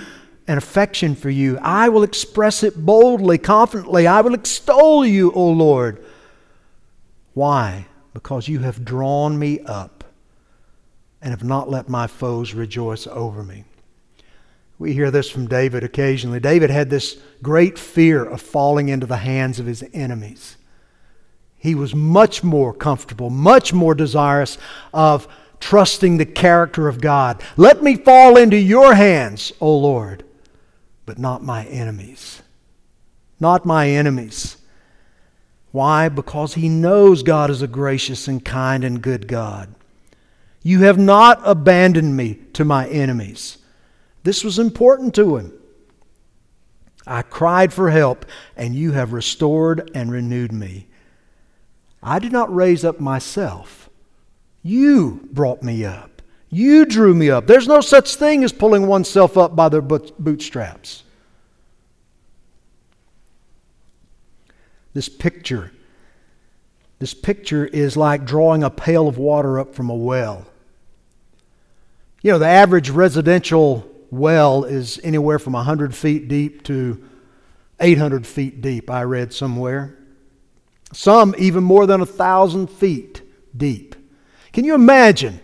and 0.48 0.58
affection 0.58 1.14
for 1.14 1.30
you. 1.30 1.58
I 1.62 1.88
will 1.88 2.02
express 2.02 2.62
it 2.64 2.84
boldly, 2.84 3.38
confidently. 3.38 4.06
I 4.06 4.20
will 4.20 4.34
extol 4.34 5.06
you, 5.06 5.32
O 5.32 5.48
Lord. 5.48 6.04
Why? 7.34 7.86
Because 8.12 8.48
you 8.48 8.58
have 8.60 8.84
drawn 8.84 9.38
me 9.38 9.60
up 9.60 10.04
and 11.20 11.30
have 11.30 11.44
not 11.44 11.70
let 11.70 11.88
my 11.88 12.08
foes 12.08 12.52
rejoice 12.52 13.06
over 13.06 13.44
me. 13.44 13.64
We 14.78 14.92
hear 14.92 15.12
this 15.12 15.30
from 15.30 15.46
David 15.46 15.84
occasionally. 15.84 16.40
David 16.40 16.68
had 16.68 16.90
this 16.90 17.16
great 17.40 17.78
fear 17.78 18.24
of 18.24 18.42
falling 18.42 18.88
into 18.88 19.06
the 19.06 19.18
hands 19.18 19.60
of 19.60 19.66
his 19.66 19.84
enemies. 19.94 20.56
He 21.62 21.76
was 21.76 21.94
much 21.94 22.42
more 22.42 22.74
comfortable, 22.74 23.30
much 23.30 23.72
more 23.72 23.94
desirous 23.94 24.58
of 24.92 25.28
trusting 25.60 26.16
the 26.16 26.26
character 26.26 26.88
of 26.88 27.00
God. 27.00 27.40
Let 27.56 27.84
me 27.84 27.94
fall 27.94 28.36
into 28.36 28.56
your 28.56 28.94
hands, 28.94 29.52
O 29.60 29.78
Lord, 29.78 30.24
but 31.06 31.20
not 31.20 31.44
my 31.44 31.64
enemies. 31.66 32.42
Not 33.38 33.64
my 33.64 33.88
enemies. 33.88 34.56
Why? 35.70 36.08
Because 36.08 36.54
he 36.54 36.68
knows 36.68 37.22
God 37.22 37.48
is 37.48 37.62
a 37.62 37.68
gracious 37.68 38.26
and 38.26 38.44
kind 38.44 38.82
and 38.82 39.00
good 39.00 39.28
God. 39.28 39.72
You 40.64 40.80
have 40.80 40.98
not 40.98 41.40
abandoned 41.44 42.16
me 42.16 42.40
to 42.54 42.64
my 42.64 42.88
enemies. 42.88 43.58
This 44.24 44.42
was 44.42 44.58
important 44.58 45.14
to 45.14 45.36
him. 45.36 45.52
I 47.06 47.22
cried 47.22 47.72
for 47.72 47.90
help, 47.90 48.26
and 48.56 48.74
you 48.74 48.90
have 48.92 49.12
restored 49.12 49.92
and 49.94 50.10
renewed 50.10 50.50
me. 50.50 50.88
I 52.02 52.18
did 52.18 52.32
not 52.32 52.54
raise 52.54 52.84
up 52.84 53.00
myself. 53.00 53.88
You 54.62 55.28
brought 55.32 55.62
me 55.62 55.84
up. 55.84 56.22
You 56.48 56.84
drew 56.84 57.14
me 57.14 57.30
up. 57.30 57.46
There's 57.46 57.68
no 57.68 57.80
such 57.80 58.16
thing 58.16 58.44
as 58.44 58.52
pulling 58.52 58.86
oneself 58.86 59.38
up 59.38 59.56
by 59.56 59.68
their 59.68 59.80
bootstraps. 59.80 61.04
This 64.94 65.08
picture, 65.08 65.72
this 66.98 67.14
picture 67.14 67.64
is 67.64 67.96
like 67.96 68.26
drawing 68.26 68.62
a 68.62 68.70
pail 68.70 69.08
of 69.08 69.16
water 69.16 69.58
up 69.58 69.74
from 69.74 69.88
a 69.88 69.94
well. 69.94 70.46
You 72.20 72.32
know, 72.32 72.38
the 72.38 72.46
average 72.46 72.90
residential 72.90 73.88
well 74.10 74.64
is 74.64 75.00
anywhere 75.02 75.38
from 75.38 75.54
100 75.54 75.94
feet 75.94 76.28
deep 76.28 76.62
to 76.64 77.02
800 77.80 78.26
feet 78.26 78.60
deep, 78.60 78.90
I 78.90 79.02
read 79.04 79.32
somewhere. 79.32 79.98
Some 80.92 81.34
even 81.38 81.64
more 81.64 81.86
than 81.86 82.00
a 82.00 82.04
1,000 82.04 82.68
feet 82.68 83.22
deep. 83.56 83.96
Can 84.52 84.64
you 84.64 84.74
imagine 84.74 85.40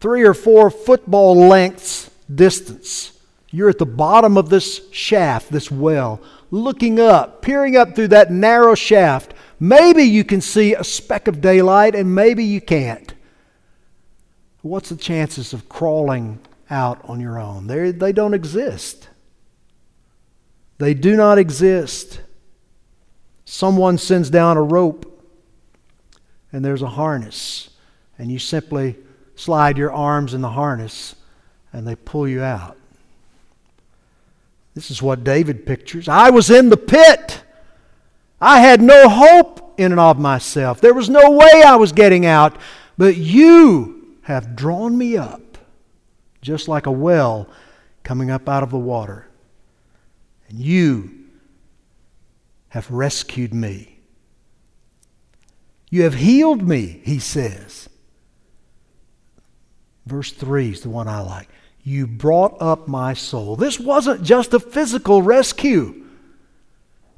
three 0.00 0.22
or 0.22 0.34
four 0.34 0.70
football 0.70 1.36
lengths 1.48 2.10
distance? 2.32 3.18
You're 3.50 3.70
at 3.70 3.78
the 3.78 3.86
bottom 3.86 4.36
of 4.36 4.50
this 4.50 4.90
shaft, 4.92 5.50
this 5.50 5.70
well, 5.70 6.20
looking 6.50 7.00
up, 7.00 7.42
peering 7.42 7.76
up 7.76 7.94
through 7.94 8.08
that 8.08 8.30
narrow 8.30 8.74
shaft. 8.74 9.34
Maybe 9.58 10.04
you 10.04 10.24
can 10.24 10.40
see 10.40 10.74
a 10.74 10.84
speck 10.84 11.26
of 11.26 11.40
daylight, 11.40 11.94
and 11.94 12.14
maybe 12.14 12.44
you 12.44 12.60
can't. 12.60 13.14
What's 14.62 14.90
the 14.90 14.96
chances 14.96 15.52
of 15.52 15.68
crawling 15.68 16.40
out 16.70 17.00
on 17.04 17.20
your 17.20 17.38
own. 17.38 17.66
They're, 17.66 17.92
they 17.92 18.12
don't 18.12 18.34
exist. 18.34 19.08
They 20.78 20.94
do 20.94 21.16
not 21.16 21.38
exist. 21.38 22.20
Someone 23.50 23.96
sends 23.96 24.28
down 24.28 24.58
a 24.58 24.62
rope 24.62 25.24
and 26.52 26.62
there's 26.62 26.82
a 26.82 26.86
harness, 26.86 27.70
and 28.18 28.30
you 28.30 28.38
simply 28.38 28.94
slide 29.36 29.78
your 29.78 29.90
arms 29.90 30.34
in 30.34 30.42
the 30.42 30.50
harness 30.50 31.14
and 31.72 31.88
they 31.88 31.96
pull 31.96 32.28
you 32.28 32.42
out. 32.42 32.76
This 34.74 34.90
is 34.90 35.00
what 35.00 35.24
David 35.24 35.64
pictures. 35.64 36.08
I 36.08 36.28
was 36.28 36.50
in 36.50 36.68
the 36.68 36.76
pit. 36.76 37.42
I 38.38 38.60
had 38.60 38.82
no 38.82 39.08
hope 39.08 39.80
in 39.80 39.92
and 39.92 40.00
of 40.00 40.18
myself. 40.18 40.82
There 40.82 40.92
was 40.92 41.08
no 41.08 41.30
way 41.30 41.62
I 41.64 41.76
was 41.76 41.92
getting 41.92 42.26
out, 42.26 42.54
but 42.98 43.16
you 43.16 44.18
have 44.24 44.56
drawn 44.56 44.96
me 44.96 45.16
up 45.16 45.56
just 46.42 46.68
like 46.68 46.84
a 46.84 46.92
well 46.92 47.48
coming 48.02 48.30
up 48.30 48.46
out 48.46 48.62
of 48.62 48.70
the 48.70 48.76
water. 48.76 49.26
And 50.50 50.58
you 50.58 51.17
have 52.70 52.90
rescued 52.90 53.54
me. 53.54 53.98
You 55.90 56.02
have 56.02 56.14
healed 56.14 56.66
me, 56.66 57.00
he 57.04 57.18
says. 57.18 57.88
Verse 60.06 60.32
3 60.32 60.70
is 60.70 60.80
the 60.82 60.90
one 60.90 61.08
I 61.08 61.20
like. 61.20 61.48
You 61.82 62.06
brought 62.06 62.60
up 62.60 62.88
my 62.88 63.14
soul. 63.14 63.56
This 63.56 63.80
wasn't 63.80 64.22
just 64.22 64.52
a 64.52 64.60
physical 64.60 65.22
rescue. 65.22 66.04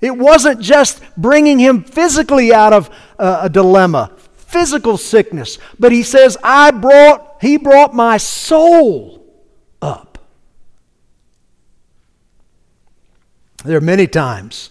It 0.01 0.17
wasn't 0.17 0.61
just 0.61 1.03
bringing 1.17 1.59
him 1.59 1.83
physically 1.83 2.55
out 2.55 2.73
of 2.73 2.91
uh, 3.19 3.41
a 3.43 3.51
dilemma, 3.51 4.13
physical 4.35 4.97
sickness, 4.97 5.59
but 5.79 5.93
he 5.93 6.03
says, 6.03 6.37
I 6.43 6.71
brought, 6.71 7.37
he 7.41 7.57
brought 7.57 7.95
my 7.95 8.17
soul 8.17 9.25
up. 9.83 10.19
There 13.65 13.77
are 13.77 13.83
many 13.83 14.07
times 14.07 14.71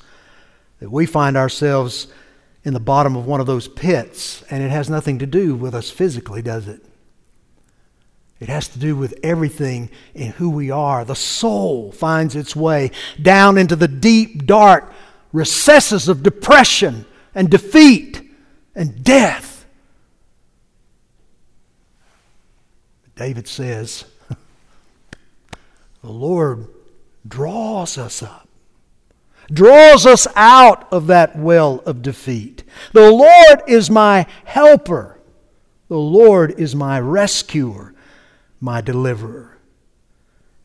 that 0.79 0.89
we 0.89 1.05
find 1.05 1.37
ourselves 1.37 2.07
in 2.63 2.73
the 2.73 2.79
bottom 2.79 3.15
of 3.15 3.25
one 3.25 3.39
of 3.39 3.47
those 3.47 3.67
pits, 3.67 4.43
and 4.49 4.63
it 4.63 4.69
has 4.69 4.89
nothing 4.89 5.19
to 5.19 5.25
do 5.25 5.55
with 5.55 5.73
us 5.73 5.89
physically, 5.89 6.41
does 6.41 6.67
it? 6.67 6.83
It 8.39 8.47
has 8.47 8.67
to 8.69 8.79
do 8.79 8.95
with 8.95 9.19
everything 9.21 9.89
in 10.13 10.31
who 10.31 10.49
we 10.49 10.71
are. 10.71 11.03
The 11.03 11.15
soul 11.15 11.91
finds 11.91 12.35
its 12.35 12.55
way 12.55 12.91
down 13.21 13.57
into 13.57 13.75
the 13.75 13.87
deep, 13.87 14.45
dark 14.45 14.93
recesses 15.33 16.07
of 16.07 16.23
depression 16.23 17.05
and 17.35 17.49
defeat 17.49 18.21
and 18.75 19.03
death. 19.03 19.65
David 23.15 23.47
says, 23.47 24.05
the 26.01 26.09
Lord 26.09 26.67
draws 27.27 27.97
us 27.97 28.23
up, 28.23 28.48
draws 29.51 30.05
us 30.05 30.27
out 30.35 30.91
of 30.91 31.07
that 31.07 31.37
well 31.37 31.81
of 31.85 32.01
defeat. 32.01 32.63
The 32.93 33.09
Lord 33.11 33.63
is 33.67 33.89
my 33.89 34.25
helper, 34.45 35.19
the 35.87 35.97
Lord 35.97 36.59
is 36.59 36.75
my 36.75 36.99
rescuer, 36.99 37.93
my 38.59 38.81
deliverer. 38.81 39.57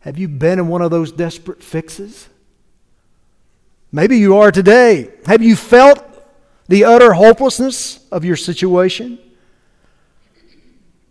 Have 0.00 0.18
you 0.18 0.28
been 0.28 0.58
in 0.58 0.68
one 0.68 0.82
of 0.82 0.90
those 0.90 1.12
desperate 1.12 1.62
fixes? 1.62 2.28
Maybe 3.90 4.18
you 4.18 4.36
are 4.36 4.50
today. 4.50 5.12
Have 5.24 5.42
you 5.42 5.56
felt 5.56 6.04
the 6.68 6.84
utter 6.84 7.14
hopelessness 7.14 8.06
of 8.10 8.24
your 8.24 8.36
situation? 8.36 9.18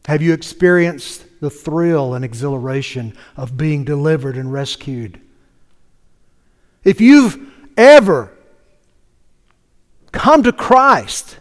Have 0.06 0.22
you 0.22 0.34
experienced 0.34 1.26
the 1.44 1.50
thrill 1.50 2.14
and 2.14 2.24
exhilaration 2.24 3.14
of 3.36 3.58
being 3.58 3.84
delivered 3.84 4.38
and 4.38 4.54
rescued. 4.54 5.20
If 6.86 7.02
you've 7.02 7.53
ever 7.78 8.32
come 10.12 10.44
to 10.44 10.52
Christ 10.52 11.38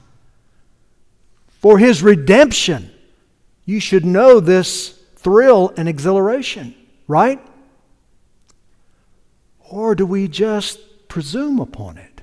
for 1.49 1.79
his 1.79 2.03
redemption, 2.03 2.91
you 3.65 3.81
should 3.81 4.05
know 4.05 4.41
this 4.41 4.99
thrill 5.17 5.73
and 5.77 5.89
exhilaration, 5.89 6.75
right? 7.07 7.41
Or 9.61 9.95
do 9.95 10.05
we 10.07 10.29
just 10.29 11.09
presume 11.09 11.61
upon 11.61 11.99
it? 11.99 12.23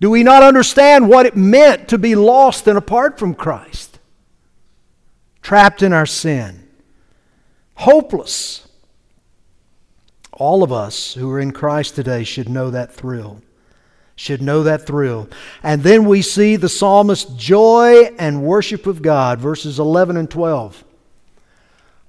Do 0.00 0.10
we 0.10 0.22
not 0.22 0.42
understand 0.42 1.08
what 1.08 1.26
it 1.26 1.36
meant 1.36 1.88
to 1.88 1.98
be 1.98 2.14
lost 2.14 2.66
and 2.68 2.76
apart 2.76 3.18
from 3.18 3.34
Christ? 3.34 3.94
trapped 5.44 5.82
in 5.82 5.92
our 5.92 6.06
sin, 6.06 6.66
hopeless. 7.74 8.63
All 10.34 10.62
of 10.62 10.72
us 10.72 11.14
who 11.14 11.30
are 11.30 11.40
in 11.40 11.52
Christ 11.52 11.94
today 11.94 12.24
should 12.24 12.48
know 12.48 12.70
that 12.70 12.92
thrill. 12.92 13.40
Should 14.16 14.42
know 14.42 14.62
that 14.62 14.86
thrill. 14.86 15.28
And 15.62 15.82
then 15.82 16.04
we 16.04 16.22
see 16.22 16.56
the 16.56 16.68
psalmist's 16.68 17.32
joy 17.34 18.14
and 18.18 18.42
worship 18.42 18.86
of 18.86 19.02
God, 19.02 19.40
verses 19.40 19.78
11 19.78 20.16
and 20.16 20.30
12. 20.30 20.84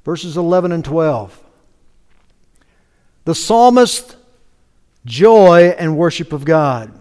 Verses 0.03 0.37
11 0.37 0.71
and 0.71 0.85
12. 0.85 1.41
The 3.25 3.35
psalmist 3.35 4.17
joy 5.05 5.75
and 5.77 5.97
worship 5.97 6.31
of 6.31 6.45
God. 6.45 6.91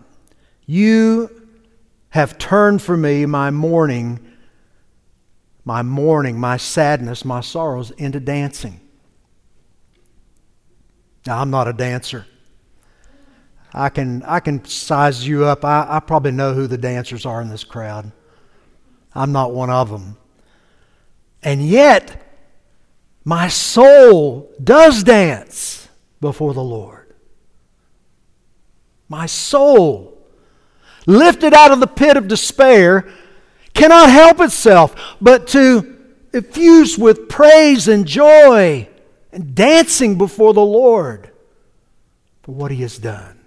You 0.67 1.49
have 2.11 2.39
turned 2.39 2.81
for 2.81 2.97
me 2.97 3.27
my 3.27 3.51
mourning 3.51 4.21
my 5.65 5.83
mourning, 5.83 6.39
my 6.39 6.57
sadness, 6.57 7.25
my 7.25 7.41
sorrows 7.41 7.91
into 7.93 8.21
dancing. 8.21 8.81
Now, 11.27 11.41
I'm 11.41 11.51
not 11.51 11.69
a 11.69 11.73
dancer. 11.73 12.27
I 13.73 13.89
can, 13.89 14.23
I 14.23 14.41
can 14.41 14.65
size 14.65 15.27
you 15.27 15.45
up. 15.45 15.65
I, 15.65 15.87
I 15.89 16.01
probably 16.01 16.31
know 16.31 16.55
who 16.55 16.67
the 16.67 16.79
dancers 16.79 17.27
are 17.27 17.41
in 17.41 17.49
this 17.49 17.65
crowd. 17.65 18.13
I'm 19.15 19.33
not 19.33 19.53
one 19.53 19.71
of 19.71 19.91
them. 19.91 20.17
And 21.43 21.63
yet, 21.67 22.23
my 23.25 23.49
soul 23.49 24.53
does 24.63 25.03
dance 25.03 25.89
before 26.21 26.55
the 26.55 26.63
Lord. 26.63 27.15
My 29.09 29.27
soul, 29.27 30.19
lifted 31.07 31.53
out 31.55 31.71
of 31.71 31.81
the 31.81 31.87
pit 31.87 32.17
of 32.17 32.29
despair, 32.29 33.09
cannot 33.75 34.09
help 34.11 34.41
itself 34.41 35.17
but 35.21 35.47
to 35.49 35.97
effuse 36.33 36.99
with 36.99 37.29
praise 37.29 37.89
and 37.89 38.07
joy 38.07 38.89
and 39.35 39.55
dancing 39.55 40.17
before 40.17 40.55
the 40.55 40.65
Lord 40.65 41.31
for 42.43 42.53
what 42.53 42.71
he 42.71 42.83
has 42.83 42.97
done. 42.97 43.39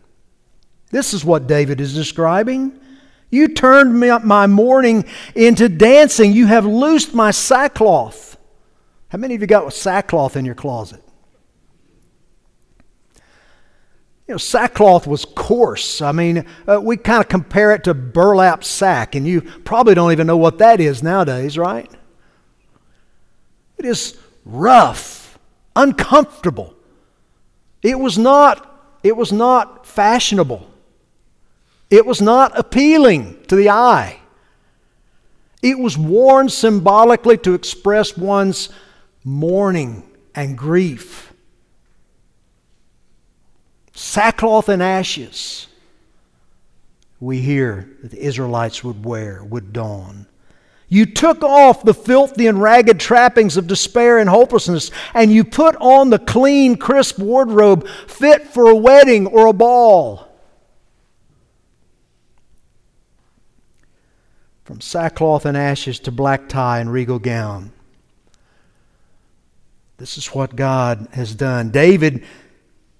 This 0.92 1.14
is 1.14 1.26
what 1.26 1.48
David 1.48 1.82
is 1.82 1.96
describing. 1.96 2.80
You 3.30 3.50
turned 3.50 4.00
my 4.00 4.48
mourning 4.48 5.06
into 5.34 5.68
dancing. 5.68 6.34
You 6.34 6.48
have 6.48 6.66
loosed 6.66 7.14
my 7.14 7.32
sackcloth. 7.32 8.38
How 9.10 9.18
many 9.18 9.36
of 9.36 9.42
you 9.42 9.48
got 9.48 9.72
sackcloth 9.74 10.36
in 10.36 10.46
your 10.46 10.56
closet? 10.56 11.02
You 14.28 14.34
know, 14.34 14.38
sackcloth 14.38 15.08
was 15.08 15.24
coarse. 15.24 16.02
I 16.02 16.12
mean, 16.12 16.46
uh, 16.68 16.82
we 16.82 16.98
kind 16.98 17.22
of 17.22 17.30
compare 17.30 17.74
it 17.74 17.86
to 17.86 17.94
burlap 17.94 18.66
sack, 18.66 19.16
and 19.16 19.26
you 19.26 19.42
probably 19.42 19.96
don't 19.96 20.12
even 20.12 20.28
know 20.28 20.36
what 20.36 20.58
that 20.58 20.82
is 20.82 21.02
nowadays, 21.02 21.58
right? 21.58 21.90
It 23.78 23.86
is 23.86 24.18
rough, 24.44 25.27
uncomfortable. 25.78 26.74
It 27.82 27.98
was 28.00 28.18
not, 28.18 29.00
it 29.04 29.16
was 29.16 29.32
not 29.32 29.86
fashionable. 29.86 30.68
It 31.90 32.06
was 32.06 32.22
not 32.22 32.58
appealing 32.60 33.46
to 33.48 33.56
the 33.56 33.70
eye. 33.70 34.20
It 35.62 35.80
was 35.80 35.98
worn 35.98 36.50
symbolically 36.50 37.38
to 37.40 37.54
express 37.54 38.18
one's 38.18 38.70
mourning 39.24 40.04
and 40.36 40.58
grief. 40.58 41.34
Sackcloth 43.94 44.70
and 44.70 44.84
ashes, 44.84 45.68
we 47.20 47.40
hear 47.40 47.90
that 48.02 48.12
the 48.12 48.24
Israelites 48.24 48.84
would 48.84 49.04
wear, 49.04 49.44
would 49.44 49.74
don. 49.74 50.27
You 50.90 51.06
took 51.06 51.44
off 51.44 51.84
the 51.84 51.94
filthy 51.94 52.48
and 52.48 52.62
ragged 52.62 53.00
trappings 53.00 53.58
of 53.58 53.68
despair 53.68 54.20
and 54.20 54.30
hopelessness, 54.30 54.90
and 55.14 55.32
you 55.32 55.44
put 55.44 55.76
on 55.78 56.10
the 56.10 56.20
clean, 56.20 56.78
crisp 56.78 57.20
wardrobe 57.20 57.88
fit 58.08 58.48
for 58.48 58.70
a 58.70 58.76
wedding 58.76 59.28
or 59.28 59.48
a 59.48 59.54
ball. 59.54 60.28
From 64.64 64.80
sackcloth 64.80 65.46
and 65.46 65.58
ashes 65.58 66.00
to 66.00 66.12
black 66.12 66.48
tie 66.48 66.80
and 66.80 66.92
regal 66.92 67.20
gown. 67.20 67.72
This 69.98 70.18
is 70.18 70.28
what 70.28 70.56
God 70.56 71.08
has 71.12 71.36
done. 71.36 71.70
David 71.70 72.24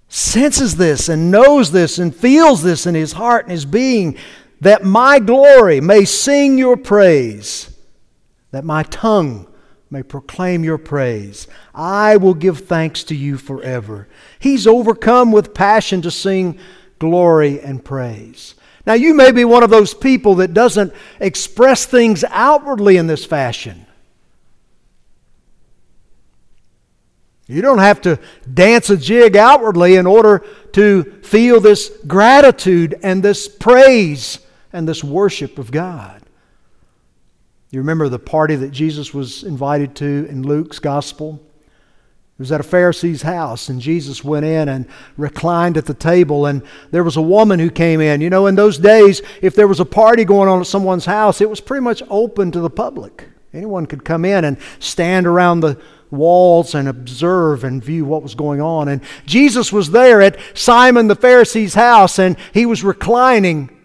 senses 0.10 0.76
this 0.76 1.10
and 1.10 1.32
knows 1.32 1.72
this 1.72 2.00
and 2.00 2.14
feels 2.16 2.64
this 2.64 2.86
in 2.86 2.96
his 2.96 3.14
heart 3.14 3.44
and 3.44 3.52
his 3.52 3.66
being 3.66 4.18
that 4.62 4.84
my 4.84 5.20
glory 5.20 5.80
may 5.80 6.04
sing 6.04 6.58
your 6.58 6.76
praise 6.76 7.77
that 8.52 8.64
my 8.64 8.84
tongue 8.84 9.48
may 9.90 10.04
proclaim 10.04 10.64
your 10.64 10.78
praise. 10.78 11.48
I 11.74 12.18
will 12.18 12.34
give 12.34 12.60
thanks 12.60 13.04
to 13.06 13.16
you 13.16 13.38
forever. 13.38 14.08
He's 14.40 14.68
overcome 14.68 15.32
with 15.32 15.54
passion 15.54 16.02
to 16.02 16.12
sing 16.12 16.60
glory 17.00 17.60
and 17.62 17.84
praise. 17.84 18.56
Now, 18.86 18.94
you 18.94 19.14
may 19.14 19.32
be 19.32 19.46
one 19.46 19.64
of 19.64 19.70
those 19.70 19.94
people 19.94 20.36
that 20.36 20.54
doesn't 20.54 20.94
express 21.20 21.86
things 21.86 22.24
outwardly 22.30 22.98
in 22.98 23.08
this 23.08 23.26
fashion. 23.26 23.86
You 27.48 27.62
don't 27.62 27.80
have 27.80 28.02
to 28.02 28.20
dance 28.54 28.90
a 28.90 28.98
jig 28.98 29.38
outwardly 29.38 29.96
in 29.96 30.06
order 30.06 30.46
to 30.74 31.04
feel 31.24 31.62
this 31.62 31.90
gratitude 32.06 33.00
and 33.04 33.24
this 33.24 33.48
praise 33.48 34.40
and 34.74 34.88
this 34.88 35.04
worship 35.04 35.58
of 35.58 35.72
God. 35.72 36.17
You 37.70 37.80
remember 37.80 38.08
the 38.08 38.20
party 38.20 38.56
that 38.56 38.72
Jesus 38.72 39.14
was 39.14 39.44
invited 39.44 39.96
to 39.98 40.26
in 40.30 40.44
Luke's 40.44 40.80
gospel? 40.80 41.42
It 42.38 42.40
was 42.40 42.52
at 42.52 42.62
a 42.62 42.64
Pharisee's 42.64 43.24
house, 43.24 43.68
and 43.68 43.82
Jesus 43.82 44.24
went 44.24 44.46
in 44.46 44.70
and 44.70 44.86
reclined 45.18 45.76
at 45.76 45.88
the 45.88 45.94
table. 45.96 46.46
And 46.46 46.62
there 46.92 47.04
was 47.04 47.18
a 47.18 47.22
woman 47.22 47.60
who 47.60 47.72
came 47.72 48.00
in. 48.00 48.22
You 48.22 48.30
know, 48.30 48.46
in 48.46 48.56
those 48.56 48.78
days, 48.78 49.24
if 49.42 49.56
there 49.56 49.68
was 49.68 49.80
a 49.80 49.86
party 49.86 50.24
going 50.24 50.48
on 50.48 50.62
at 50.62 50.68
someone's 50.68 51.06
house, 51.06 51.42
it 51.42 51.50
was 51.50 51.60
pretty 51.60 51.84
much 51.84 52.04
open 52.10 52.52
to 52.52 52.60
the 52.60 52.70
public. 52.70 53.28
Anyone 53.54 53.88
could 53.88 54.06
come 54.06 54.24
in 54.24 54.46
and 54.46 54.58
stand 54.78 55.26
around 55.26 55.62
the 55.62 55.82
walls 56.12 56.76
and 56.76 56.88
observe 56.88 57.64
and 57.64 57.84
view 57.84 58.06
what 58.06 58.22
was 58.22 58.36
going 58.36 58.62
on. 58.62 58.88
And 58.88 59.02
Jesus 59.26 59.74
was 59.74 59.90
there 59.90 60.22
at 60.22 60.38
Simon 60.54 61.08
the 61.08 61.16
Pharisee's 61.16 61.74
house, 61.74 62.20
and 62.20 62.38
he 62.54 62.68
was 62.68 62.84
reclining. 62.84 63.76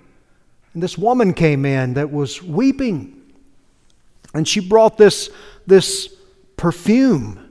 And 0.75 0.83
this 0.83 0.99
woman 0.99 1.33
came 1.33 1.65
in 1.65 1.95
that 1.95 2.13
was 2.13 2.43
weeping. 2.43 3.22
And 4.35 4.47
she 4.47 4.61
brought 4.61 4.97
this, 4.97 5.31
this 5.67 6.15
perfume. 6.57 7.51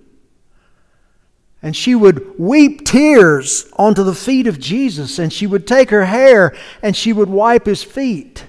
And 1.61 1.75
she 1.75 1.93
would 1.93 2.39
weep 2.39 2.85
tears 2.85 3.71
onto 3.77 4.03
the 4.03 4.15
feet 4.15 4.47
of 4.47 4.59
Jesus, 4.59 5.19
and 5.19 5.31
she 5.31 5.45
would 5.45 5.67
take 5.67 5.91
her 5.91 6.05
hair 6.05 6.55
and 6.81 6.95
she 6.95 7.13
would 7.13 7.29
wipe 7.29 7.65
his 7.65 7.83
feet. 7.83 8.45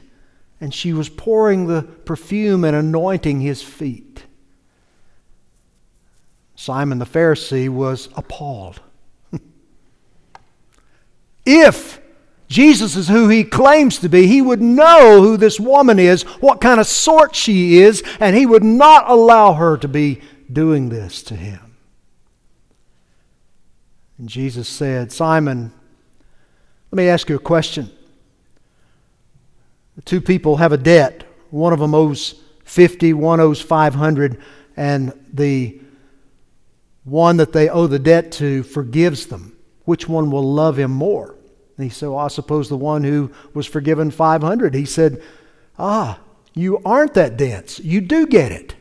And 0.60 0.72
she 0.72 0.92
was 0.92 1.08
pouring 1.08 1.66
the 1.66 1.82
perfume 1.82 2.64
and 2.64 2.74
anointing 2.74 3.40
his 3.40 3.62
feet. 3.62 4.24
Simon 6.54 7.00
the 7.00 7.04
Pharisee 7.04 7.68
was 7.68 8.08
appalled. 8.16 8.80
if 11.44 12.00
Jesus 12.52 12.96
is 12.96 13.08
who 13.08 13.28
he 13.28 13.44
claims 13.44 13.98
to 14.00 14.10
be. 14.10 14.26
He 14.26 14.42
would 14.42 14.60
know 14.60 15.22
who 15.22 15.38
this 15.38 15.58
woman 15.58 15.98
is, 15.98 16.22
what 16.40 16.60
kind 16.60 16.78
of 16.78 16.86
sort 16.86 17.34
she 17.34 17.78
is, 17.78 18.02
and 18.20 18.36
he 18.36 18.44
would 18.44 18.62
not 18.62 19.08
allow 19.08 19.54
her 19.54 19.78
to 19.78 19.88
be 19.88 20.20
doing 20.52 20.90
this 20.90 21.22
to 21.24 21.34
him. 21.34 21.76
And 24.18 24.28
Jesus 24.28 24.68
said, 24.68 25.10
Simon, 25.12 25.72
let 26.90 26.96
me 26.98 27.08
ask 27.08 27.30
you 27.30 27.36
a 27.36 27.40
question. 27.40 27.90
The 29.96 30.02
two 30.02 30.20
people 30.20 30.58
have 30.58 30.72
a 30.72 30.76
debt. 30.76 31.24
One 31.48 31.72
of 31.72 31.78
them 31.78 31.94
owes 31.94 32.34
50, 32.64 33.14
one 33.14 33.40
owes 33.40 33.62
500, 33.62 34.42
and 34.76 35.18
the 35.32 35.80
one 37.04 37.38
that 37.38 37.54
they 37.54 37.70
owe 37.70 37.86
the 37.86 37.98
debt 37.98 38.30
to 38.32 38.62
forgives 38.62 39.26
them. 39.26 39.56
Which 39.86 40.06
one 40.06 40.30
will 40.30 40.52
love 40.52 40.78
him 40.78 40.90
more? 40.90 41.34
And 41.76 41.84
he 41.84 41.90
said, 41.90 42.08
Well, 42.08 42.18
I 42.18 42.28
suppose 42.28 42.68
the 42.68 42.76
one 42.76 43.04
who 43.04 43.30
was 43.54 43.66
forgiven 43.66 44.10
500. 44.10 44.74
He 44.74 44.84
said, 44.84 45.22
Ah, 45.78 46.20
you 46.54 46.78
aren't 46.84 47.14
that 47.14 47.36
dense. 47.36 47.78
You 47.80 48.00
do 48.00 48.26
get 48.26 48.52
it. 48.52 48.74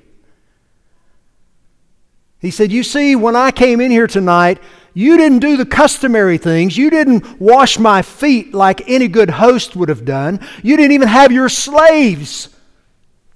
He 2.40 2.52
said, 2.52 2.72
You 2.72 2.84
see, 2.84 3.16
when 3.16 3.36
I 3.36 3.52
came 3.52 3.80
in 3.80 3.92
here 3.92 4.08
tonight, 4.08 4.60
you 4.94 5.16
didn't 5.18 5.40
do 5.40 5.56
the 5.56 5.66
customary 5.66 6.38
things. 6.38 6.78
You 6.78 6.90
didn't 6.90 7.40
wash 7.40 7.80
my 7.80 8.02
feet 8.02 8.54
like 8.54 8.88
any 8.90 9.08
good 9.08 9.30
host 9.30 9.76
would 9.76 9.90
have 9.90 10.04
done. 10.04 10.40
You 10.64 10.76
didn't 10.76 10.92
even 10.92 11.08
have 11.08 11.32
your 11.32 11.50
slaves 11.50 12.50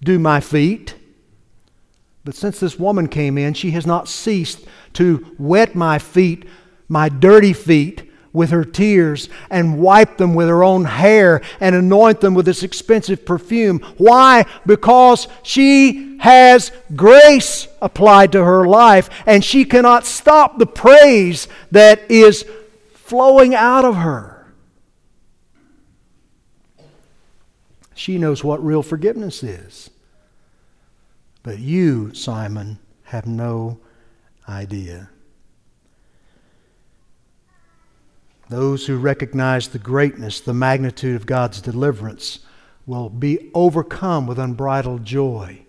do 0.03 0.19
my 0.19 0.41
feet. 0.41 0.95
But 2.25 2.35
since 2.35 2.59
this 2.59 2.79
woman 2.79 3.07
came 3.07 3.37
in, 3.37 3.53
she 3.53 3.71
has 3.71 3.85
not 3.85 4.09
ceased 4.09 4.65
to 4.93 5.35
wet 5.37 5.75
my 5.75 5.99
feet, 5.99 6.45
my 6.89 7.07
dirty 7.07 7.53
feet, 7.53 8.04
with 8.35 8.51
her 8.51 8.65
tears 8.65 9.29
and 9.49 9.79
wipe 9.79 10.17
them 10.17 10.35
with 10.35 10.47
her 10.47 10.63
own 10.63 10.83
hair 10.85 11.41
and 11.59 11.75
anoint 11.75 12.21
them 12.21 12.33
with 12.33 12.45
this 12.45 12.61
expensive 12.63 13.25
perfume. 13.25 13.79
Why? 13.97 14.45
Because 14.65 15.27
she 15.41 16.17
has 16.19 16.71
grace 16.95 17.67
applied 17.81 18.31
to 18.33 18.43
her 18.43 18.67
life 18.67 19.09
and 19.25 19.43
she 19.43 19.65
cannot 19.65 20.05
stop 20.05 20.57
the 20.57 20.67
praise 20.67 21.47
that 21.71 22.11
is 22.11 22.45
flowing 22.93 23.55
out 23.55 23.85
of 23.85 23.95
her. 23.95 24.53
She 27.93 28.17
knows 28.17 28.43
what 28.43 28.63
real 28.63 28.83
forgiveness 28.83 29.41
is. 29.41 29.89
But 31.43 31.59
you, 31.59 32.13
Simon, 32.13 32.79
have 33.03 33.25
no 33.25 33.79
idea. 34.49 35.09
Those 38.49 38.85
who 38.85 38.97
recognize 38.97 39.67
the 39.67 39.79
greatness, 39.79 40.39
the 40.39 40.53
magnitude 40.53 41.15
of 41.15 41.25
God's 41.25 41.61
deliverance 41.61 42.39
will 42.85 43.09
be 43.09 43.49
overcome 43.53 44.27
with 44.27 44.37
unbridled 44.37 45.03
joy 45.03 45.65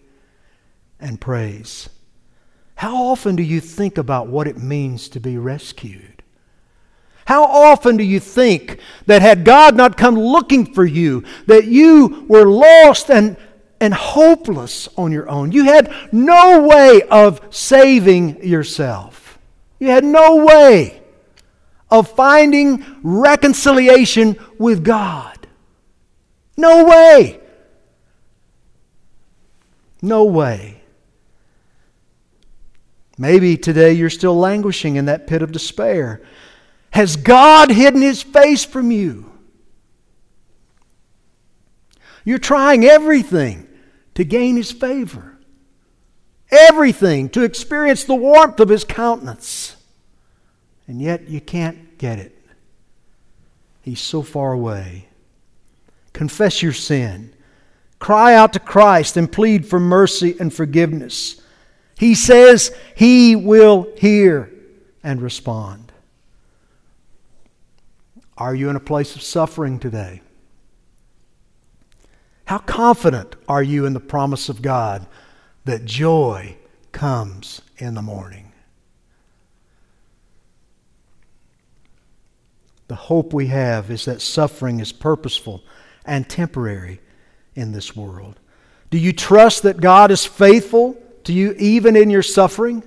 and 1.00 1.20
praise. 1.20 1.88
How 2.76 2.94
often 3.06 3.36
do 3.36 3.42
you 3.42 3.60
think 3.60 3.96
about 3.96 4.28
what 4.28 4.46
it 4.46 4.58
means 4.58 5.08
to 5.10 5.20
be 5.20 5.38
rescued? 5.38 6.22
How 7.24 7.44
often 7.44 7.96
do 7.96 8.04
you 8.04 8.20
think 8.20 8.78
that 9.06 9.22
had 9.22 9.44
God 9.44 9.74
not 9.74 9.96
come 9.96 10.14
looking 10.14 10.74
for 10.74 10.84
you, 10.84 11.24
that 11.46 11.64
you 11.64 12.26
were 12.28 12.44
lost 12.44 13.10
and, 13.10 13.36
and 13.80 13.94
hopeless 13.94 14.88
on 14.96 15.10
your 15.10 15.28
own? 15.28 15.50
You 15.50 15.64
had 15.64 15.92
no 16.12 16.62
way 16.62 17.02
of 17.10 17.40
saving 17.50 18.44
yourself. 18.44 19.38
You 19.80 19.88
had 19.88 20.04
no 20.04 20.44
way 20.44 21.02
of 21.90 22.10
finding 22.10 22.84
reconciliation 23.02 24.36
with 24.58 24.84
God. 24.84 25.46
No 26.56 26.84
way. 26.84 27.40
No 30.02 30.24
way. 30.24 30.82
Maybe 33.18 33.56
today 33.56 33.92
you're 33.92 34.10
still 34.10 34.36
languishing 34.36 34.96
in 34.96 35.06
that 35.06 35.26
pit 35.26 35.42
of 35.42 35.52
despair. 35.52 36.22
Has 36.90 37.16
God 37.16 37.70
hidden 37.70 38.02
his 38.02 38.22
face 38.22 38.64
from 38.64 38.90
you? 38.90 39.30
You're 42.24 42.38
trying 42.38 42.84
everything 42.84 43.68
to 44.14 44.24
gain 44.24 44.56
his 44.56 44.72
favor, 44.72 45.38
everything 46.50 47.28
to 47.30 47.44
experience 47.44 48.04
the 48.04 48.14
warmth 48.14 48.58
of 48.58 48.68
his 48.68 48.82
countenance 48.82 49.75
and 50.86 51.00
yet 51.00 51.28
you 51.28 51.40
can't 51.40 51.98
get 51.98 52.18
it. 52.18 52.36
He's 53.82 54.00
so 54.00 54.22
far 54.22 54.52
away. 54.52 55.08
Confess 56.12 56.62
your 56.62 56.72
sin. 56.72 57.32
Cry 57.98 58.34
out 58.34 58.52
to 58.52 58.58
Christ 58.58 59.16
and 59.16 59.30
plead 59.30 59.66
for 59.66 59.80
mercy 59.80 60.36
and 60.38 60.52
forgiveness. 60.52 61.40
He 61.98 62.14
says 62.14 62.74
He 62.94 63.36
will 63.36 63.88
hear 63.96 64.52
and 65.02 65.22
respond. 65.22 65.92
Are 68.36 68.54
you 68.54 68.68
in 68.68 68.76
a 68.76 68.80
place 68.80 69.16
of 69.16 69.22
suffering 69.22 69.78
today? 69.78 70.20
How 72.44 72.58
confident 72.58 73.34
are 73.48 73.62
you 73.62 73.86
in 73.86 73.92
the 73.92 74.00
promise 74.00 74.48
of 74.48 74.62
God 74.62 75.06
that 75.64 75.84
joy 75.84 76.56
comes 76.92 77.62
in 77.78 77.94
the 77.94 78.02
morning? 78.02 78.45
The 82.88 82.94
hope 82.94 83.32
we 83.32 83.48
have 83.48 83.90
is 83.90 84.04
that 84.04 84.22
suffering 84.22 84.80
is 84.80 84.92
purposeful 84.92 85.64
and 86.04 86.28
temporary 86.28 87.00
in 87.54 87.72
this 87.72 87.96
world. 87.96 88.38
Do 88.90 88.98
you 88.98 89.12
trust 89.12 89.64
that 89.64 89.80
God 89.80 90.10
is 90.10 90.24
faithful 90.24 90.96
to 91.24 91.32
you 91.32 91.54
even 91.58 91.96
in 91.96 92.10
your 92.10 92.22
suffering? 92.22 92.84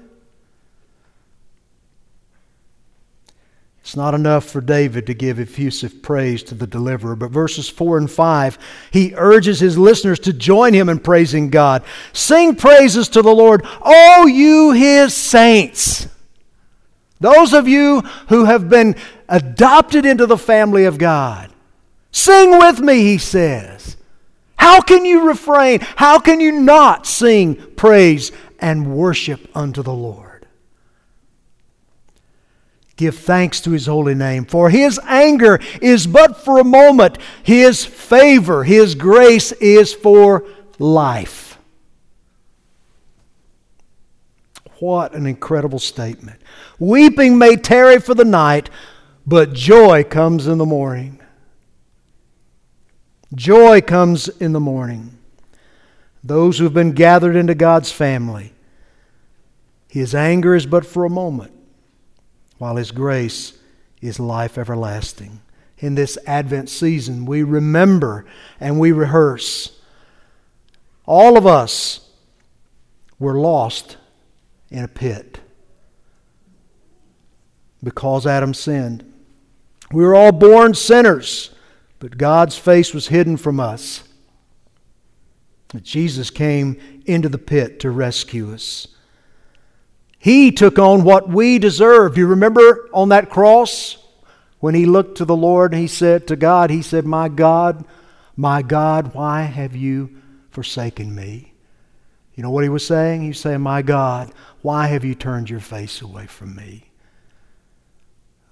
It's 3.82 3.96
not 3.96 4.14
enough 4.14 4.46
for 4.46 4.62
David 4.62 5.08
to 5.08 5.16
give 5.16 5.40
effusive 5.40 6.04
praise 6.04 6.44
to 6.44 6.56
the 6.56 6.68
deliverer, 6.68 7.16
but 7.16 7.32
verses 7.32 7.68
4 7.68 7.98
and 7.98 8.12
5, 8.12 8.60
he 8.92 9.14
urges 9.16 9.60
his 9.60 9.80
listeners 9.80 10.20
to 10.20 10.32
join 10.32 10.76
him 10.76 10.90
in 10.90 11.00
praising 11.00 11.50
God. 11.50 11.84
Sing 12.14 12.56
praises 12.56 13.10
to 13.10 13.24
the 13.24 13.34
Lord, 13.34 13.66
all 13.82 14.28
you 14.28 14.74
his 14.74 15.16
saints. 15.16 16.08
Those 17.20 17.54
of 17.54 17.68
you 17.68 18.02
who 18.30 18.46
have 18.46 18.70
been 18.70 18.96
adopted 19.28 20.06
into 20.06 20.26
the 20.26 20.38
family 20.38 20.86
of 20.86 20.98
God. 20.98 21.52
Sing 22.12 22.58
with 22.58 22.80
me, 22.80 23.02
he 23.02 23.18
says. 23.18 23.98
How 24.56 24.82
can 24.82 25.06
you 25.06 25.28
refrain? 25.28 25.80
How 25.82 26.20
can 26.20 26.40
you 26.40 26.52
not 26.52 27.06
sing 27.06 27.56
praise 27.76 28.32
and 28.60 28.94
worship 28.94 29.50
unto 29.56 29.82
the 29.82 29.94
Lord? 29.94 30.48
Give 32.96 33.18
thanks 33.18 33.62
to 33.62 33.72
his 33.72 33.86
holy 33.86 34.16
name, 34.16 34.44
for 34.44 34.70
his 34.70 35.00
anger 35.06 35.62
is 35.82 36.06
but 36.06 36.44
for 36.44 36.60
a 36.60 36.66
moment, 36.66 37.18
his 37.44 37.86
favor, 37.86 38.66
his 38.66 38.96
grace 38.96 39.54
is 39.54 39.94
for 39.94 40.46
life. 40.78 41.58
What 44.80 45.14
an 45.14 45.26
incredible 45.26 45.80
statement. 45.80 46.39
Weeping 46.80 47.38
may 47.38 47.58
tarry 47.58 48.00
for 48.00 48.16
the 48.16 48.26
night, 48.26 48.70
but 49.28 49.54
joy 49.54 50.04
comes 50.04 50.48
in 50.48 50.58
the 50.58 50.66
morning. 50.66 51.20
Joy 53.36 53.82
comes 53.82 54.30
in 54.30 54.54
the 54.54 54.60
morning. 54.62 55.18
Those 56.24 56.58
who 56.58 56.64
have 56.64 56.74
been 56.74 56.94
gathered 56.94 57.36
into 57.36 57.54
God's 57.54 57.92
family, 57.92 58.54
His 59.90 60.16
anger 60.16 60.56
is 60.56 60.66
but 60.66 60.86
for 60.86 61.04
a 61.04 61.10
moment, 61.10 61.52
while 62.58 62.78
His 62.78 62.92
grace 62.92 63.58
is 64.02 64.20
life 64.20 64.58
everlasting. 64.58 65.42
In 65.80 65.96
this 65.96 66.18
Advent 66.26 66.70
season, 66.70 67.26
we 67.26 67.44
remember 67.44 68.26
and 68.60 68.80
we 68.80 68.92
rehearse. 68.92 69.80
All 71.06 71.38
of 71.38 71.46
us 71.46 72.10
were 73.18 73.38
lost 73.38 73.98
in 74.70 74.84
a 74.84 74.88
pit 74.88 75.40
because 77.84 78.28
Adam 78.28 78.54
sinned. 78.54 79.06
We 79.92 80.04
were 80.04 80.16
all 80.16 80.32
born 80.32 80.74
sinners, 80.74 81.52
but 82.00 82.18
God's 82.18 82.58
face 82.58 82.94
was 82.94 83.08
hidden 83.08 83.38
from 83.38 83.60
us. 83.60 84.04
But 85.70 85.84
Jesus 85.84 86.30
came 86.30 86.80
into 87.06 87.30
the 87.30 87.38
pit 87.38 87.80
to 87.82 87.92
rescue 87.92 88.54
us. 88.54 88.88
He 90.18 90.52
took 90.52 90.78
on 90.78 91.04
what 91.04 91.30
we 91.30 91.60
deserve. 91.60 92.18
You 92.18 92.28
remember 92.28 92.90
on 92.94 93.10
that 93.10 93.30
cross 93.30 93.98
when 94.60 94.76
he 94.76 94.86
looked 94.86 95.18
to 95.18 95.26
the 95.26 95.36
Lord 95.36 95.72
and 95.72 95.82
he 95.82 95.88
said 95.88 96.28
to 96.28 96.36
God, 96.36 96.70
He 96.70 96.82
said, 96.82 97.06
My 97.06 97.30
God, 97.30 97.86
my 98.36 98.62
God, 98.62 99.14
why 99.14 99.44
have 99.44 99.76
you 99.76 100.18
forsaken 100.50 101.16
me? 101.16 101.54
You 102.36 102.44
know 102.44 102.52
what 102.52 102.64
he 102.64 102.70
was 102.70 102.86
saying? 102.86 103.22
He 103.22 103.30
was 103.30 103.40
saying, 103.40 103.62
My 103.62 103.82
God, 103.82 104.32
why 104.62 104.88
have 104.88 105.06
you 105.06 105.16
turned 105.16 105.50
your 105.50 105.60
face 105.60 106.02
away 106.02 106.26
from 106.26 106.56
me? 106.56 106.89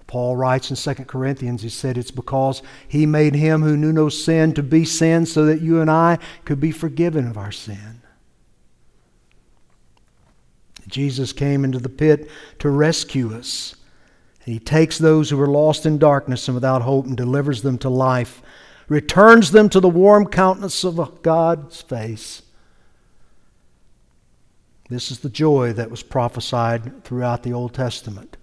Paul 0.07 0.37
writes 0.37 0.69
in 0.69 0.95
2 0.95 1.03
Corinthians, 1.03 1.61
he 1.61 1.69
said, 1.69 1.97
It's 1.97 2.11
because 2.11 2.61
he 2.87 3.05
made 3.05 3.35
him 3.35 3.61
who 3.61 3.75
knew 3.75 3.91
no 3.91 4.07
sin 4.07 4.53
to 4.53 4.63
be 4.63 4.85
sin 4.85 5.25
so 5.25 5.45
that 5.45 5.61
you 5.61 5.81
and 5.81 5.91
I 5.91 6.17
could 6.45 6.61
be 6.61 6.71
forgiven 6.71 7.27
of 7.27 7.37
our 7.37 7.51
sin. 7.51 8.01
Jesus 10.87 11.33
came 11.33 11.65
into 11.65 11.79
the 11.79 11.89
pit 11.89 12.29
to 12.59 12.69
rescue 12.69 13.35
us. 13.35 13.75
He 14.45 14.59
takes 14.59 14.97
those 14.97 15.29
who 15.29 15.41
are 15.41 15.47
lost 15.47 15.85
in 15.85 15.97
darkness 15.97 16.47
and 16.47 16.55
without 16.55 16.83
hope 16.83 17.05
and 17.05 17.17
delivers 17.17 17.61
them 17.61 17.77
to 17.79 17.89
life, 17.89 18.41
returns 18.87 19.51
them 19.51 19.67
to 19.67 19.81
the 19.81 19.89
warm 19.89 20.25
countenance 20.27 20.85
of 20.85 21.21
God's 21.21 21.81
face. 21.81 22.43
This 24.89 25.11
is 25.11 25.19
the 25.19 25.29
joy 25.29 25.73
that 25.73 25.91
was 25.91 26.01
prophesied 26.01 27.03
throughout 27.03 27.43
the 27.43 27.51
Old 27.51 27.73
Testament. 27.73 28.37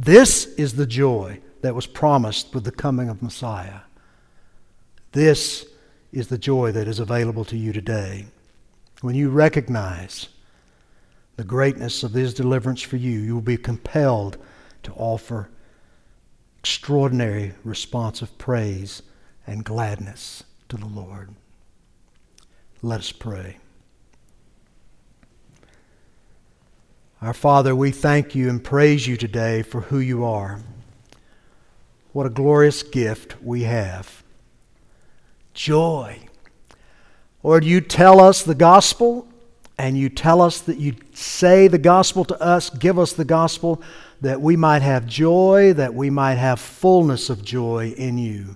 This 0.00 0.46
is 0.54 0.74
the 0.74 0.86
joy 0.86 1.40
that 1.62 1.74
was 1.74 1.88
promised 1.88 2.54
with 2.54 2.62
the 2.62 2.70
coming 2.70 3.08
of 3.08 3.20
Messiah. 3.20 3.80
This 5.10 5.66
is 6.12 6.28
the 6.28 6.38
joy 6.38 6.70
that 6.70 6.86
is 6.86 7.00
available 7.00 7.44
to 7.46 7.56
you 7.56 7.72
today. 7.72 8.26
When 9.00 9.16
you 9.16 9.28
recognize 9.28 10.28
the 11.36 11.42
greatness 11.42 12.04
of 12.04 12.12
His 12.12 12.32
deliverance 12.32 12.80
for 12.80 12.96
you, 12.96 13.18
you 13.18 13.34
will 13.34 13.42
be 13.42 13.56
compelled 13.56 14.38
to 14.84 14.92
offer 14.92 15.50
extraordinary 16.60 17.54
response 17.64 18.22
of 18.22 18.38
praise 18.38 19.02
and 19.48 19.64
gladness 19.64 20.44
to 20.68 20.76
the 20.76 20.86
Lord. 20.86 21.30
Let 22.82 23.00
us 23.00 23.10
pray. 23.10 23.56
Our 27.20 27.34
Father, 27.34 27.74
we 27.74 27.90
thank 27.90 28.36
you 28.36 28.48
and 28.48 28.62
praise 28.62 29.08
you 29.08 29.16
today 29.16 29.62
for 29.62 29.80
who 29.80 29.98
you 29.98 30.24
are. 30.24 30.60
What 32.12 32.26
a 32.26 32.30
glorious 32.30 32.84
gift 32.84 33.34
we 33.42 33.62
have. 33.64 34.22
Joy. 35.52 36.20
Lord, 37.42 37.64
you 37.64 37.80
tell 37.80 38.20
us 38.20 38.44
the 38.44 38.54
gospel, 38.54 39.26
and 39.76 39.98
you 39.98 40.08
tell 40.08 40.40
us 40.40 40.60
that 40.60 40.78
you 40.78 40.94
say 41.12 41.66
the 41.66 41.76
gospel 41.76 42.24
to 42.24 42.40
us, 42.40 42.70
give 42.70 43.00
us 43.00 43.14
the 43.14 43.24
gospel, 43.24 43.82
that 44.20 44.40
we 44.40 44.54
might 44.54 44.82
have 44.82 45.04
joy, 45.04 45.72
that 45.72 45.94
we 45.94 46.10
might 46.10 46.36
have 46.36 46.60
fullness 46.60 47.30
of 47.30 47.44
joy 47.44 47.94
in 47.96 48.18
you. 48.18 48.54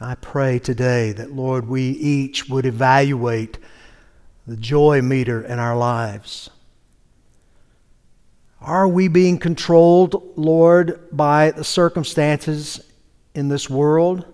I 0.00 0.16
pray 0.16 0.58
today 0.58 1.12
that, 1.12 1.30
Lord, 1.30 1.68
we 1.68 1.90
each 1.90 2.48
would 2.48 2.66
evaluate 2.66 3.58
the 4.46 4.56
joy 4.56 5.02
meter 5.02 5.42
in 5.42 5.58
our 5.58 5.76
lives. 5.76 6.50
Are 8.60 8.88
we 8.88 9.08
being 9.08 9.38
controlled, 9.38 10.32
Lord, 10.36 11.08
by 11.12 11.50
the 11.50 11.64
circumstances 11.64 12.80
in 13.34 13.48
this 13.48 13.70
world? 13.70 14.24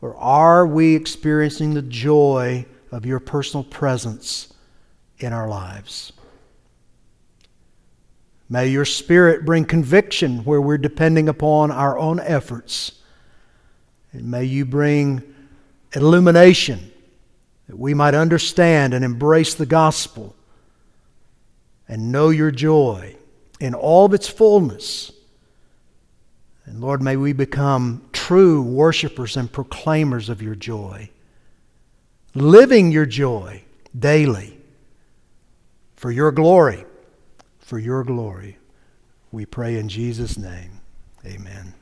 Or 0.00 0.16
are 0.16 0.66
we 0.66 0.94
experiencing 0.94 1.74
the 1.74 1.82
joy 1.82 2.66
of 2.92 3.04
your 3.04 3.18
personal 3.18 3.64
presence 3.64 4.52
in 5.18 5.32
our 5.32 5.48
lives? 5.48 6.12
May 8.48 8.68
your 8.68 8.84
Spirit 8.84 9.44
bring 9.44 9.64
conviction 9.64 10.44
where 10.44 10.60
we're 10.60 10.78
depending 10.78 11.28
upon 11.28 11.72
our 11.72 11.98
own 11.98 12.20
efforts. 12.20 12.92
And 14.12 14.30
may 14.30 14.44
you 14.44 14.64
bring 14.64 15.22
illumination 15.94 16.92
that 17.76 17.82
we 17.82 17.92
might 17.92 18.14
understand 18.14 18.94
and 18.94 19.04
embrace 19.04 19.52
the 19.52 19.66
gospel 19.66 20.34
and 21.86 22.10
know 22.10 22.30
your 22.30 22.50
joy 22.50 23.14
in 23.60 23.74
all 23.74 24.06
of 24.06 24.14
its 24.14 24.26
fullness. 24.26 25.12
And 26.64 26.80
Lord, 26.80 27.02
may 27.02 27.16
we 27.16 27.34
become 27.34 28.08
true 28.14 28.62
worshipers 28.62 29.36
and 29.36 29.52
proclaimers 29.52 30.30
of 30.30 30.40
your 30.40 30.54
joy, 30.54 31.10
living 32.34 32.92
your 32.92 33.04
joy 33.04 33.62
daily 33.96 34.58
for 35.96 36.10
your 36.10 36.32
glory. 36.32 36.86
For 37.58 37.78
your 37.78 38.04
glory. 38.04 38.56
We 39.30 39.44
pray 39.44 39.76
in 39.76 39.90
Jesus' 39.90 40.38
name. 40.38 40.80
Amen. 41.26 41.75